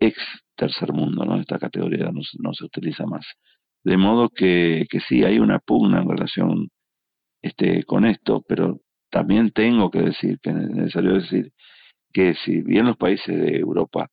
ex 0.00 0.16
tercer 0.56 0.92
mundo, 0.92 1.24
¿no? 1.24 1.40
Esta 1.40 1.58
categoría 1.58 2.10
no, 2.12 2.20
no 2.38 2.54
se 2.54 2.64
utiliza 2.64 3.06
más 3.06 3.26
De 3.84 3.96
modo 3.96 4.28
que, 4.28 4.86
sí, 5.08 5.24
hay 5.24 5.38
una 5.38 5.58
pugna 5.58 6.00
en 6.00 6.08
relación 6.08 6.68
este, 7.42 7.84
con 7.84 8.04
esto, 8.04 8.44
pero 8.46 8.80
también 9.10 9.50
tengo 9.50 9.90
que 9.90 10.00
decir, 10.00 10.38
que 10.40 10.50
es 10.50 10.56
necesario 10.56 11.14
decir, 11.14 11.52
que 12.12 12.34
si 12.44 12.62
bien 12.62 12.86
los 12.86 12.96
países 12.96 13.36
de 13.36 13.56
Europa 13.58 14.08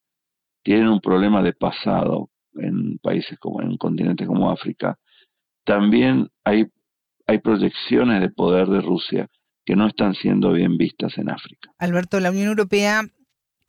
tienen 0.63 0.88
un 0.89 0.99
problema 0.99 1.41
de 1.41 1.54
pasado 1.54 2.30
en 2.56 2.97
países 2.99 3.38
como 3.39 3.62
en 3.62 3.78
continentes 3.78 4.28
como 4.28 4.52
África, 4.52 4.97
también 5.63 6.30
hay, 6.43 6.65
hay 7.28 7.39
proyecciones 7.39 8.21
de 8.21 8.30
poder 8.30 8.67
de 8.67 8.82
Rusia 8.82 9.28
que 9.65 9.75
no 9.75 9.88
están 9.88 10.15
siendo 10.15 10.52
bien 10.52 10.78
vistas 10.78 11.17
en 11.17 11.30
África. 11.30 11.71
Alberto, 11.78 12.19
la 12.19 12.32
Unión 12.32 12.47
Europea 12.47 13.04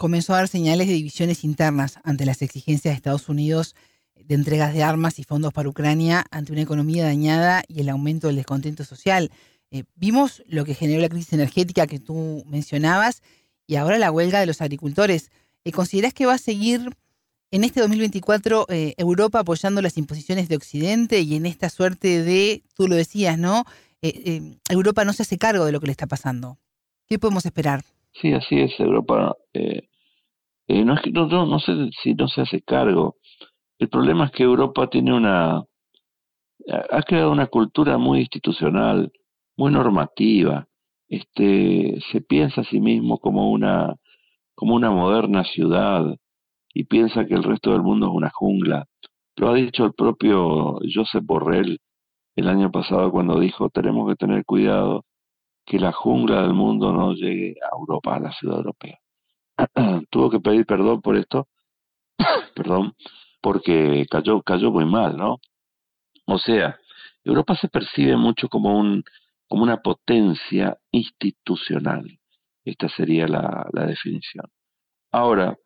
comenzó 0.01 0.33
a 0.33 0.39
dar 0.39 0.49
señales 0.49 0.89
de 0.89 0.95
divisiones 0.95 1.45
internas 1.45 2.01
ante 2.05 2.25
las 2.25 2.41
exigencias 2.41 2.91
de 2.91 2.97
Estados 2.97 3.29
Unidos 3.29 3.77
de 4.15 4.35
entregas 4.35 4.73
de 4.73 4.83
armas 4.83 5.19
y 5.19 5.25
fondos 5.25 5.53
para 5.53 5.69
Ucrania 5.69 6.25
ante 6.31 6.53
una 6.53 6.63
economía 6.63 7.05
dañada 7.05 7.65
y 7.69 7.81
el 7.81 7.91
aumento 7.91 8.29
del 8.29 8.37
descontento 8.37 8.83
social. 8.83 9.31
Eh, 9.71 9.85
vimos 9.97 10.43
lo 10.47 10.65
que 10.65 10.75
generó 10.75 11.03
la 11.03 11.11
crisis 11.11 11.35
energética 11.35 11.87
que 11.87 11.99
tú 11.99 12.43
mencionabas 12.47 13.21
y 13.67 13.77
ahora 13.77 13.99
la 13.99 14.11
huelga 14.11 14.41
de 14.41 14.47
los 14.47 14.63
agricultores. 14.63 15.31
Eh, 15.65 15.73
¿Considerás 15.73 16.15
que 16.15 16.25
va 16.25 16.33
a 16.33 16.39
seguir 16.39 16.97
en 17.51 17.63
este 17.63 17.81
2024 17.81 18.69
eh, 18.71 18.95
Europa 18.97 19.41
apoyando 19.41 19.83
las 19.83 19.99
imposiciones 19.99 20.49
de 20.49 20.57
Occidente 20.57 21.21
y 21.21 21.37
en 21.37 21.45
esta 21.45 21.69
suerte 21.69 22.23
de, 22.23 22.63
tú 22.73 22.89
lo 22.89 22.97
decías, 22.97 23.39
¿no? 23.39 23.67
Europa 24.71 25.05
no 25.05 25.13
se 25.13 25.25
hace 25.25 25.37
cargo 25.37 25.67
de 25.67 25.73
lo 25.73 25.81
que 25.81 25.89
le 25.89 25.93
está 25.93 26.07
pasando. 26.07 26.59
¿Qué 27.07 27.19
podemos 27.19 27.45
esperar? 27.45 27.85
Sí, 28.13 28.33
así 28.33 28.61
es. 28.61 28.79
Europa 28.81 29.35
no 30.69 30.95
es 30.95 31.01
que 31.01 31.11
no, 31.11 31.27
no 31.27 31.59
sé 31.59 31.91
si 32.03 32.15
no 32.15 32.29
se 32.29 32.43
hace 32.43 32.63
cargo. 32.63 33.17
El 33.79 33.89
problema 33.89 34.27
es 34.27 34.33
que 34.33 34.43
Europa 34.45 34.89
tiene 34.89 35.15
una 35.15 35.65
ha 36.69 37.03
creado 37.03 37.33
una 37.33 37.47
cultura 37.47 37.99
muy 37.99 38.21
institucional, 38.21 39.13
muy 39.57 39.73
normativa, 39.73 40.67
este, 41.09 41.99
se 42.13 42.21
piensa 42.21 42.61
a 42.61 42.65
sí 42.65 42.81
mismo 42.81 43.19
como 43.19 43.51
una, 43.51 43.97
como 44.55 44.75
una 44.75 44.91
moderna 44.91 45.45
ciudad 45.45 46.05
y 46.73 46.85
piensa 46.85 47.27
que 47.27 47.35
el 47.35 47.43
resto 47.43 47.73
del 47.73 47.83
mundo 47.83 48.07
es 48.07 48.13
una 48.13 48.31
jungla. 48.31 48.87
Lo 49.37 49.49
ha 49.49 49.55
dicho 49.55 49.85
el 49.85 49.93
propio 49.95 50.79
Josep 50.95 51.25
Borrell 51.25 51.79
el 52.37 52.49
año 52.49 52.71
pasado 52.71 53.11
cuando 53.11 53.41
dijo 53.41 53.71
tenemos 53.71 54.09
que 54.09 54.17
tener 54.17 54.45
cuidado 54.45 55.05
que 55.71 55.79
la 55.79 55.93
jungla 55.93 56.43
del 56.43 56.53
mundo 56.53 56.93
no 56.93 57.13
llegue 57.13 57.55
a 57.63 57.77
Europa, 57.79 58.17
a 58.17 58.19
la 58.19 58.33
ciudad 58.33 58.57
europea. 58.57 58.99
Tuvo 60.11 60.29
que 60.29 60.41
pedir 60.41 60.67
perdón 60.67 61.01
por 61.01 61.17
esto, 61.17 61.47
perdón, 62.57 62.95
porque 63.41 64.05
cayó, 64.11 64.43
cayó 64.43 64.73
muy 64.73 64.85
mal, 64.85 65.17
¿no? 65.17 65.39
O 66.27 66.39
sea, 66.39 66.77
Europa 67.23 67.55
se 67.55 67.69
percibe 67.69 68.17
mucho 68.17 68.49
como 68.49 68.77
un 68.77 69.05
como 69.47 69.63
una 69.63 69.77
potencia 69.77 70.77
institucional. 70.91 72.19
Esta 72.65 72.89
sería 72.89 73.29
la, 73.29 73.69
definición. 73.73 74.47
Ahora, 75.13 75.57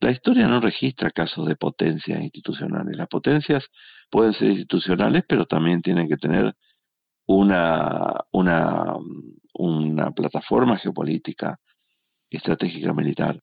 la 0.00 0.10
historia 0.10 0.48
no 0.48 0.60
registra 0.60 1.10
casos 1.10 1.46
de 1.46 1.56
potencias 1.56 2.20
institucionales. 2.20 2.94
Las 2.94 3.08
potencias 3.08 3.64
pueden 4.10 4.34
ser 4.34 4.50
institucionales, 4.50 5.24
pero 5.26 5.46
también 5.46 5.80
tienen 5.80 6.08
que 6.08 6.16
tener 6.18 6.54
una, 7.32 8.24
una, 8.32 8.96
una 9.54 10.10
plataforma 10.10 10.76
geopolítica, 10.78 11.60
estratégica 12.28 12.92
militar. 12.92 13.40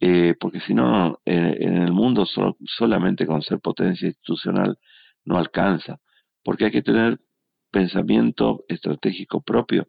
Eh, 0.00 0.34
porque 0.40 0.60
si 0.60 0.74
no, 0.74 1.20
en, 1.24 1.76
el 1.76 1.92
mundo 1.92 2.26
solamente 2.64 3.26
con 3.26 3.42
ser 3.42 3.60
potencia 3.60 4.08
institucional 4.08 4.78
no 5.24 5.38
alcanza, 5.38 5.98
porque 6.42 6.64
hay 6.64 6.70
que 6.72 6.82
tener 6.82 7.20
pensamiento 7.70 8.64
estratégico 8.66 9.42
propio, 9.42 9.86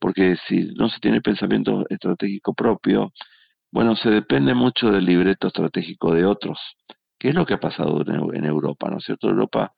porque 0.00 0.36
si 0.48 0.72
no 0.74 0.88
se 0.88 0.98
tiene 0.98 1.20
pensamiento 1.20 1.84
estratégico 1.88 2.54
propio, 2.54 3.12
bueno, 3.70 3.94
se 3.96 4.10
depende 4.10 4.54
mucho 4.54 4.90
del 4.90 5.04
libreto 5.04 5.48
estratégico 5.48 6.12
de 6.12 6.24
otros. 6.24 6.58
¿Qué 7.18 7.28
es 7.28 7.34
lo 7.34 7.46
que 7.46 7.54
ha 7.54 7.60
pasado 7.60 8.02
en, 8.34 8.44
Europa? 8.44 8.90
¿No 8.90 8.98
es 8.98 9.04
cierto? 9.04 9.28
Europa 9.28 9.74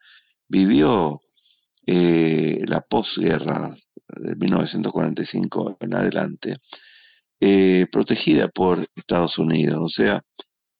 vivió 0.48 1.20
eh, 1.86 2.62
la 2.66 2.80
posguerra 2.80 3.76
de 4.08 4.36
1945 4.36 5.78
en 5.80 5.94
adelante, 5.94 6.56
eh, 7.40 7.86
protegida 7.92 8.48
por 8.48 8.88
Estados 8.96 9.38
Unidos, 9.38 9.78
o 9.80 9.88
sea, 9.88 10.22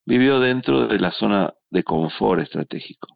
vivió 0.05 0.41
dentro 0.41 0.87
de 0.89 0.99
la 0.99 1.11
zona 1.13 1.53
de 1.71 1.83
confort 1.83 2.43
estratégico. 2.43 3.09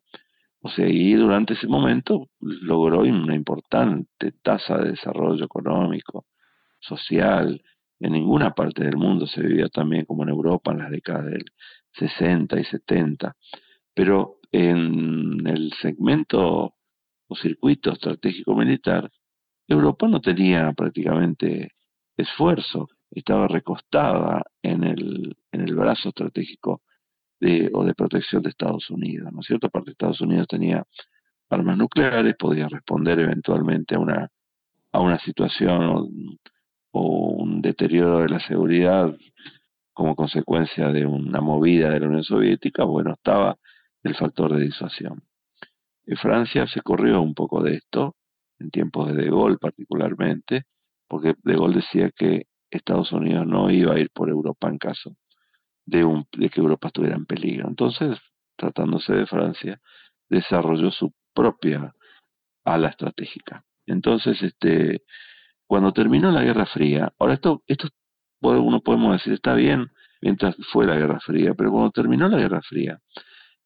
O 0.63 0.69
sea, 0.69 0.87
y 0.89 1.15
durante 1.15 1.55
ese 1.55 1.67
momento 1.67 2.29
logró 2.41 3.01
una 3.01 3.35
importante 3.35 4.33
tasa 4.43 4.77
de 4.79 4.91
desarrollo 4.91 5.45
económico, 5.45 6.27
social. 6.81 7.63
En 7.99 8.13
ninguna 8.13 8.53
parte 8.55 8.85
del 8.85 8.97
mundo 8.97 9.27
se 9.27 9.43
vivía 9.43 9.69
también 9.69 10.05
como 10.05 10.23
en 10.23 10.31
Europa 10.31 10.73
en 10.73 10.79
las 10.79 10.91
décadas 10.91 11.27
del 11.27 11.45
60 11.95 12.61
y 12.61 12.65
70. 12.65 13.37
Pero 13.95 14.37
en 14.53 15.47
el 15.47 15.73
segmento 15.81 16.75
o 17.31 17.37
circuito 17.37 17.93
estratégico 17.93 18.55
militar, 18.55 19.09
Europa 19.69 20.09
no 20.09 20.21
tenía 20.21 20.73
prácticamente 20.73 21.73
esfuerzo, 22.17 22.89
estaba 23.11 23.47
recostada 23.47 24.43
en 24.63 24.83
el, 24.83 25.37
en 25.53 25.61
el 25.61 25.75
brazo 25.75 26.09
estratégico 26.09 26.83
de, 27.39 27.71
o 27.73 27.85
de 27.85 27.95
protección 27.95 28.43
de 28.43 28.51
Estados 28.51 28.91
Unidos, 28.91 29.33
¿no 29.33 29.41
es 29.41 29.47
cierto? 29.47 29.69
Aparte, 29.69 29.93
Estados 29.93 30.21
Unidos 30.21 30.49
tenía 30.49 30.85
armas 31.49 31.79
nucleares, 31.79 32.35
podía 32.37 32.69
responder 32.69 33.21
eventualmente 33.21 33.95
a 33.95 34.01
una, 34.01 34.29
a 34.93 35.01
una 35.01 35.19
situación 35.21 36.39
o, 36.93 37.31
un 37.43 37.63
deterioro 37.63 38.19
de 38.19 38.29
la 38.29 38.41
seguridad 38.41 39.17
como 39.93 40.17
consecuencia 40.17 40.89
de 40.89 41.07
una 41.07 41.41
movida 41.41 41.91
de 41.91 42.01
la 42.01 42.09
Unión 42.09 42.25
Soviética, 42.25 42.85
bueno, 42.85 43.13
estaba 43.15 43.57
el 44.03 44.15
factor 44.17 44.55
de 44.57 44.65
disuasión. 44.65 45.23
En 46.11 46.17
Francia 46.17 46.67
se 46.67 46.81
corrió 46.81 47.23
un 47.23 47.35
poco 47.35 47.63
de 47.63 47.77
esto, 47.77 48.17
en 48.59 48.73
tiempos 48.73 49.07
de 49.07 49.15
De 49.15 49.31
Gaulle 49.31 49.59
particularmente, 49.59 50.65
porque 51.07 51.37
De 51.45 51.55
Gaulle 51.55 51.77
decía 51.77 52.11
que 52.11 52.47
Estados 52.69 53.13
Unidos 53.13 53.47
no 53.47 53.71
iba 53.71 53.95
a 53.95 53.99
ir 54.01 54.11
por 54.13 54.29
Europa 54.29 54.69
en 54.69 54.79
caso 54.79 55.15
de, 55.87 56.03
un, 56.03 56.27
de 56.33 56.51
que 56.51 56.61
Europa 56.61 56.89
estuviera 56.89 57.15
en 57.15 57.27
peligro. 57.27 57.69
Entonces, 57.69 58.19
tratándose 58.57 59.13
de 59.13 59.27
Francia, 59.27 59.81
desarrolló 60.29 60.91
su 60.91 61.15
propia 61.33 61.95
ala 62.65 62.89
estratégica. 62.89 63.65
Entonces, 63.87 64.43
este, 64.43 65.03
cuando 65.69 65.93
terminó 65.93 66.33
la 66.33 66.43
Guerra 66.43 66.67
Fría, 66.67 67.13
ahora 67.21 67.35
esto, 67.35 67.63
esto 67.69 67.87
uno 68.41 68.81
podemos 68.81 69.13
decir 69.13 69.35
está 69.35 69.55
bien 69.55 69.87
mientras 70.21 70.57
fue 70.73 70.87
la 70.87 70.97
Guerra 70.97 71.21
Fría, 71.21 71.55
pero 71.55 71.71
cuando 71.71 71.93
terminó 71.93 72.27
la 72.29 72.39
Guerra 72.39 72.63
Fría, 72.63 72.99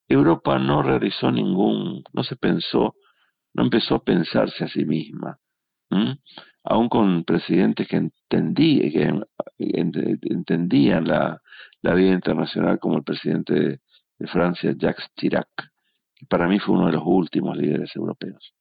Europa 0.08 0.58
no 0.58 0.82
realizó 0.82 1.30
ningún, 1.30 2.02
no 2.12 2.22
se 2.24 2.36
pensó, 2.36 2.94
no 3.54 3.62
empezó 3.64 3.96
a 3.96 4.04
pensarse 4.04 4.64
a 4.64 4.68
sí 4.68 4.84
misma, 4.84 5.38
aún 6.64 6.88
con 6.88 7.24
presidentes 7.24 7.86
que, 7.86 7.96
entendí, 7.96 8.92
que 8.92 9.12
entendían 9.58 11.06
la, 11.06 11.40
la 11.82 11.94
vida 11.94 12.12
internacional 12.12 12.78
como 12.78 12.96
el 12.96 13.04
presidente 13.04 13.54
de, 13.54 13.80
Francia, 14.26 14.74
Jacques 14.74 15.06
Chirac, 15.16 15.48
que 16.14 16.24
para 16.26 16.48
mí 16.48 16.58
fue 16.58 16.74
uno 16.74 16.86
de 16.86 16.92
los 16.92 17.02
últimos 17.04 17.58
líderes 17.58 17.94
europeos. 17.94 18.54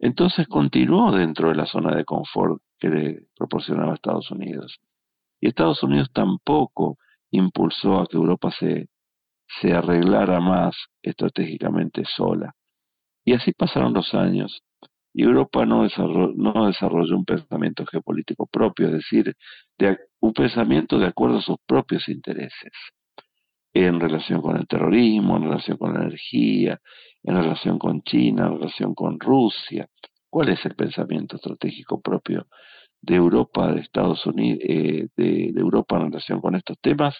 Entonces 0.00 0.48
continuó 0.48 1.12
dentro 1.12 1.50
de 1.50 1.54
la 1.54 1.66
zona 1.66 1.94
de 1.94 2.04
confort 2.04 2.60
que 2.80 2.88
le 2.88 3.26
proporcionaba 3.36 3.94
Estados 3.94 4.30
Unidos. 4.32 4.80
Y 5.40 5.46
Estados 5.46 5.80
Unidos 5.84 6.10
tampoco 6.12 6.98
impulsó 7.30 8.00
a 8.00 8.06
que 8.08 8.16
Europa 8.16 8.50
se, 8.50 8.88
se 9.60 9.72
arreglara 9.72 10.40
más 10.40 10.76
estratégicamente 11.02 12.04
sola. 12.04 12.54
Y 13.24 13.34
así 13.34 13.52
pasaron 13.52 13.92
los 13.92 14.14
años 14.14 14.62
y 15.16 15.22
Europa 15.22 15.64
no 15.64 15.84
desarrolló, 15.84 16.34
no 16.36 16.66
desarrolló 16.66 17.16
un 17.16 17.24
pensamiento 17.24 17.86
geopolítico 17.86 18.46
propio, 18.46 18.88
es 18.88 18.92
decir, 18.92 19.34
de, 19.78 19.96
un 20.20 20.34
pensamiento 20.34 20.98
de 20.98 21.06
acuerdo 21.06 21.38
a 21.38 21.40
sus 21.40 21.56
propios 21.66 22.06
intereses, 22.10 22.72
en 23.72 23.98
relación 23.98 24.42
con 24.42 24.58
el 24.58 24.66
terrorismo, 24.66 25.38
en 25.38 25.44
relación 25.44 25.78
con 25.78 25.94
la 25.94 26.02
energía, 26.02 26.78
en 27.22 27.34
relación 27.34 27.78
con 27.78 28.02
China, 28.02 28.46
en 28.46 28.58
relación 28.58 28.94
con 28.94 29.18
Rusia. 29.18 29.88
¿Cuál 30.28 30.50
es 30.50 30.62
el 30.66 30.74
pensamiento 30.74 31.36
estratégico 31.36 31.98
propio 32.02 32.46
de 33.00 33.14
Europa, 33.14 33.72
de 33.72 33.80
Estados 33.80 34.26
Unidos, 34.26 34.60
eh, 34.68 35.08
de, 35.16 35.50
de 35.50 35.60
Europa 35.60 35.96
en 35.96 36.08
relación 36.08 36.42
con 36.42 36.56
estos 36.56 36.78
temas? 36.82 37.16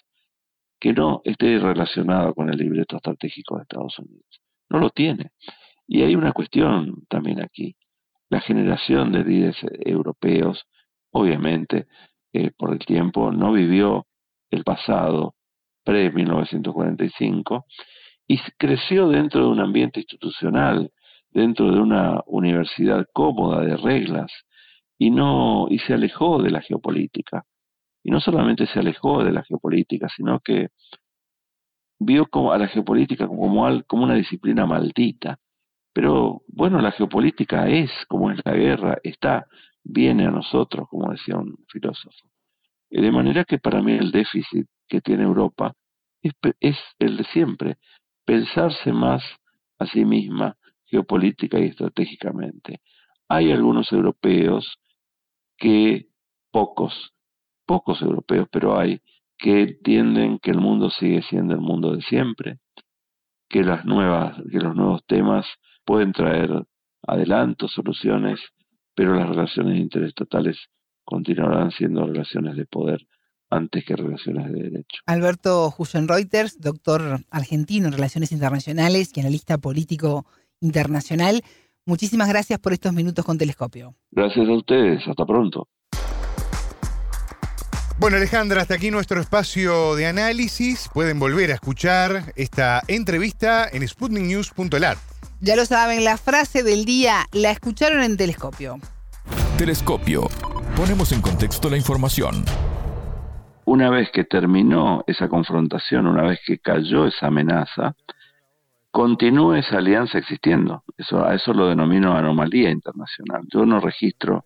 Que 0.79 0.93
no 0.93 1.21
esté 1.23 1.57
relacionado 1.59 2.33
con 2.33 2.49
el 2.49 2.57
libreto 2.57 2.97
estratégico 2.97 3.57
de 3.57 3.63
Estados 3.63 3.97
Unidos. 3.99 4.41
No 4.69 4.79
lo 4.79 4.89
tiene. 4.89 5.31
Y 5.87 6.03
hay 6.03 6.15
una 6.15 6.33
cuestión 6.33 7.03
también 7.09 7.41
aquí. 7.41 7.75
La 8.29 8.41
generación 8.41 9.11
de 9.11 9.23
líderes 9.23 9.57
europeos, 9.85 10.65
obviamente, 11.11 11.87
eh, 12.33 12.51
por 12.57 12.73
el 12.73 12.79
tiempo, 12.79 13.31
no 13.31 13.53
vivió 13.53 14.05
el 14.51 14.63
pasado 14.63 15.35
pre-1945 15.83 17.63
y 18.27 18.37
creció 18.57 19.07
dentro 19.07 19.41
de 19.41 19.47
un 19.47 19.61
ambiente 19.61 20.01
institucional 20.01 20.91
dentro 21.29 21.71
de 21.71 21.79
una 21.79 22.21
universidad 22.25 23.05
cómoda 23.13 23.61
de 23.61 23.77
reglas 23.77 24.31
y 24.97 25.11
no 25.11 25.67
y 25.69 25.79
se 25.79 25.93
alejó 25.93 26.41
de 26.41 26.49
la 26.49 26.61
geopolítica. 26.61 27.43
Y 28.07 28.11
no 28.11 28.21
solamente 28.21 28.65
se 28.67 28.79
alejó 28.79 29.21
de 29.21 29.33
la 29.33 29.43
geopolítica, 29.43 30.07
sino 30.07 30.39
que 30.39 30.69
vio 31.99 32.25
a 32.53 32.57
la 32.57 32.69
geopolítica 32.69 33.27
como, 33.27 33.83
como 33.85 34.03
una 34.05 34.13
disciplina 34.13 34.65
maldita. 34.65 35.39
Pero 35.91 36.41
bueno, 36.47 36.79
la 36.79 36.93
geopolítica 36.93 37.67
es 37.67 37.91
como 38.07 38.31
es 38.31 38.39
la 38.45 38.53
guerra, 38.53 38.97
está, 39.03 39.45
viene 39.83 40.25
a 40.25 40.31
nosotros, 40.31 40.87
como 40.87 41.11
decía 41.11 41.35
un 41.35 41.57
filósofo. 41.67 42.29
De 42.89 43.11
manera 43.11 43.43
que 43.43 43.59
para 43.59 43.81
mí 43.81 43.91
el 43.91 44.09
déficit 44.09 44.67
que 44.87 45.01
tiene 45.01 45.23
Europa 45.23 45.73
es, 46.21 46.31
es 46.61 46.77
el 46.99 47.17
de 47.17 47.25
siempre, 47.25 47.75
pensarse 48.23 48.93
más 48.93 49.21
a 49.79 49.85
sí 49.85 50.05
misma 50.05 50.55
geopolítica 50.85 51.59
y 51.59 51.65
estratégicamente. 51.65 52.79
Hay 53.27 53.51
algunos 53.51 53.91
europeos 53.91 54.79
que, 55.57 56.07
pocos, 56.51 57.11
pocos 57.67 58.01
europeos, 58.01 58.47
pero 58.51 58.79
hay, 58.79 59.01
que 59.37 59.61
entienden 59.61 60.39
que 60.39 60.51
el 60.51 60.59
mundo 60.59 60.89
sigue 60.89 61.21
siendo 61.21 61.53
el 61.53 61.61
mundo 61.61 61.95
de 61.95 62.01
siempre, 62.01 62.57
que 63.49 63.63
las 63.63 63.85
nuevas, 63.85 64.35
que 64.51 64.59
los 64.59 64.75
nuevos 64.75 65.05
temas 65.05 65.45
pueden 65.85 66.11
traer 66.11 66.49
adelantos, 67.05 67.71
soluciones, 67.73 68.39
pero 68.95 69.13
las 69.13 69.29
relaciones 69.29 69.79
interestatales 69.79 70.57
continuarán 71.03 71.71
siendo 71.71 72.05
relaciones 72.05 72.55
de 72.57 72.65
poder 72.65 73.05
antes 73.49 73.85
que 73.85 73.95
relaciones 73.95 74.51
de 74.51 74.63
derecho. 74.63 75.01
Alberto 75.05 75.73
Reuters, 76.07 76.59
doctor 76.59 77.21
argentino 77.29 77.87
en 77.87 77.93
Relaciones 77.93 78.31
Internacionales 78.31 79.11
y 79.15 79.19
analista 79.21 79.57
político 79.57 80.25
internacional. 80.59 81.41
Muchísimas 81.85 82.27
gracias 82.27 82.59
por 82.59 82.73
estos 82.73 82.91
minutos 82.91 83.23
con 83.23 83.37
Telescopio. 83.37 83.95
Gracias 84.11 84.49
a 84.49 84.51
ustedes, 84.51 85.07
hasta 85.07 85.25
pronto. 85.25 85.69
Bueno, 87.99 88.17
Alejandra, 88.17 88.61
hasta 88.61 88.75
aquí 88.75 88.91
nuestro 88.91 89.19
espacio 89.19 89.95
de 89.95 90.05
análisis. 90.05 90.87
Pueden 90.93 91.17
volver 91.17 91.49
a 91.49 91.55
escuchar 91.55 92.31
esta 92.35 92.83
entrevista 92.87 93.67
en 93.71 93.87
sputniknews.lat. 93.87 94.99
Ya 95.41 95.55
lo 95.55 95.65
saben, 95.65 96.03
la 96.03 96.17
frase 96.17 96.61
del 96.61 96.85
día 96.85 97.25
la 97.33 97.49
escucharon 97.49 98.03
en 98.03 98.15
Telescopio. 98.15 98.77
Telescopio. 99.57 100.29
Ponemos 100.75 101.11
en 101.11 101.21
contexto 101.21 101.71
la 101.71 101.77
información. 101.77 102.45
Una 103.65 103.89
vez 103.89 104.09
que 104.13 104.25
terminó 104.25 105.03
esa 105.07 105.27
confrontación, 105.27 106.05
una 106.05 106.21
vez 106.21 106.39
que 106.45 106.59
cayó 106.59 107.07
esa 107.07 107.27
amenaza, 107.27 107.95
continúe 108.91 109.55
esa 109.55 109.79
alianza 109.79 110.19
existiendo. 110.19 110.83
Eso, 110.99 111.25
a 111.25 111.33
eso 111.33 111.51
lo 111.51 111.67
denomino 111.67 112.15
anomalía 112.15 112.69
internacional. 112.69 113.41
Yo 113.51 113.65
no 113.65 113.79
registro 113.79 114.45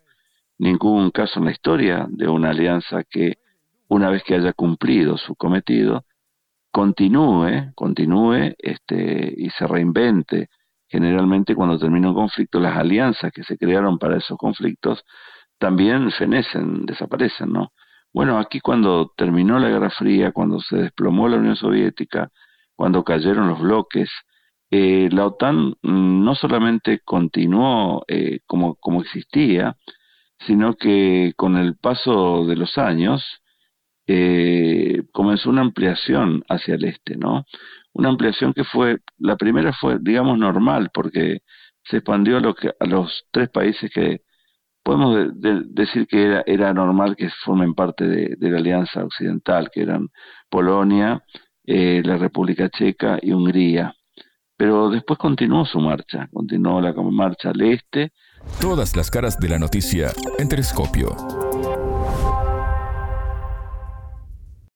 ningún 0.61 1.09
caso 1.09 1.39
en 1.39 1.45
la 1.45 1.51
historia 1.51 2.05
de 2.07 2.27
una 2.29 2.51
alianza 2.51 3.03
que, 3.03 3.39
una 3.87 4.09
vez 4.11 4.23
que 4.23 4.35
haya 4.35 4.53
cumplido 4.53 5.17
su 5.17 5.35
cometido, 5.35 6.05
continúe, 6.71 7.73
continúe 7.75 8.53
este, 8.59 9.33
y 9.35 9.49
se 9.49 9.65
reinvente. 9.65 10.49
Generalmente 10.87 11.55
cuando 11.55 11.79
termina 11.79 12.09
un 12.09 12.15
conflicto, 12.15 12.59
las 12.59 12.77
alianzas 12.77 13.31
que 13.31 13.43
se 13.43 13.57
crearon 13.57 13.97
para 13.97 14.17
esos 14.17 14.37
conflictos 14.37 15.03
también 15.57 16.11
fenecen, 16.11 16.85
desaparecen, 16.85 17.51
¿no? 17.51 17.71
Bueno, 18.13 18.37
aquí 18.37 18.59
cuando 18.59 19.11
terminó 19.17 19.57
la 19.57 19.69
Guerra 19.69 19.89
Fría, 19.89 20.31
cuando 20.31 20.59
se 20.59 20.77
desplomó 20.77 21.27
la 21.27 21.37
Unión 21.37 21.55
Soviética, 21.55 22.29
cuando 22.75 23.03
cayeron 23.03 23.47
los 23.47 23.59
bloques, 23.59 24.11
eh, 24.69 25.09
la 25.11 25.25
OTAN 25.25 25.75
mm, 25.81 26.23
no 26.23 26.35
solamente 26.35 26.99
continuó 27.03 28.03
eh, 28.07 28.41
como, 28.45 28.75
como 28.75 29.01
existía, 29.01 29.75
sino 30.47 30.75
que 30.75 31.33
con 31.35 31.57
el 31.57 31.75
paso 31.77 32.45
de 32.45 32.55
los 32.55 32.77
años 32.77 33.23
eh, 34.07 35.03
comenzó 35.11 35.49
una 35.49 35.61
ampliación 35.61 36.43
hacia 36.49 36.75
el 36.75 36.85
este, 36.85 37.17
¿no? 37.17 37.45
Una 37.93 38.09
ampliación 38.09 38.53
que 38.53 38.63
fue, 38.63 38.99
la 39.17 39.35
primera 39.37 39.73
fue, 39.73 39.97
digamos, 40.01 40.37
normal, 40.37 40.89
porque 40.93 41.39
se 41.83 41.97
expandió 41.97 42.37
a, 42.37 42.39
lo 42.41 42.55
que, 42.55 42.71
a 42.79 42.85
los 42.85 43.25
tres 43.31 43.49
países 43.49 43.91
que 43.91 44.21
podemos 44.83 45.31
decir 45.39 46.07
que 46.07 46.23
era, 46.23 46.43
era 46.45 46.73
normal 46.73 47.15
que 47.15 47.29
formen 47.43 47.73
parte 47.75 48.07
de, 48.07 48.35
de 48.37 48.49
la 48.49 48.57
Alianza 48.59 49.03
Occidental, 49.03 49.69
que 49.71 49.81
eran 49.81 50.09
Polonia, 50.49 51.23
la 51.63 52.17
República 52.17 52.69
Checa 52.69 53.19
y 53.21 53.31
Hungría 53.31 53.93
pero 54.61 54.91
después 54.91 55.17
continuó 55.17 55.65
su 55.65 55.79
marcha, 55.79 56.29
continuó 56.31 56.79
la 56.81 56.93
marcha 56.93 57.49
al 57.49 57.61
este. 57.61 58.11
Todas 58.59 58.95
las 58.95 59.09
caras 59.09 59.39
de 59.39 59.49
la 59.49 59.59
noticia 59.59 60.13
en 60.37 60.47
Telescopio. 60.47 61.40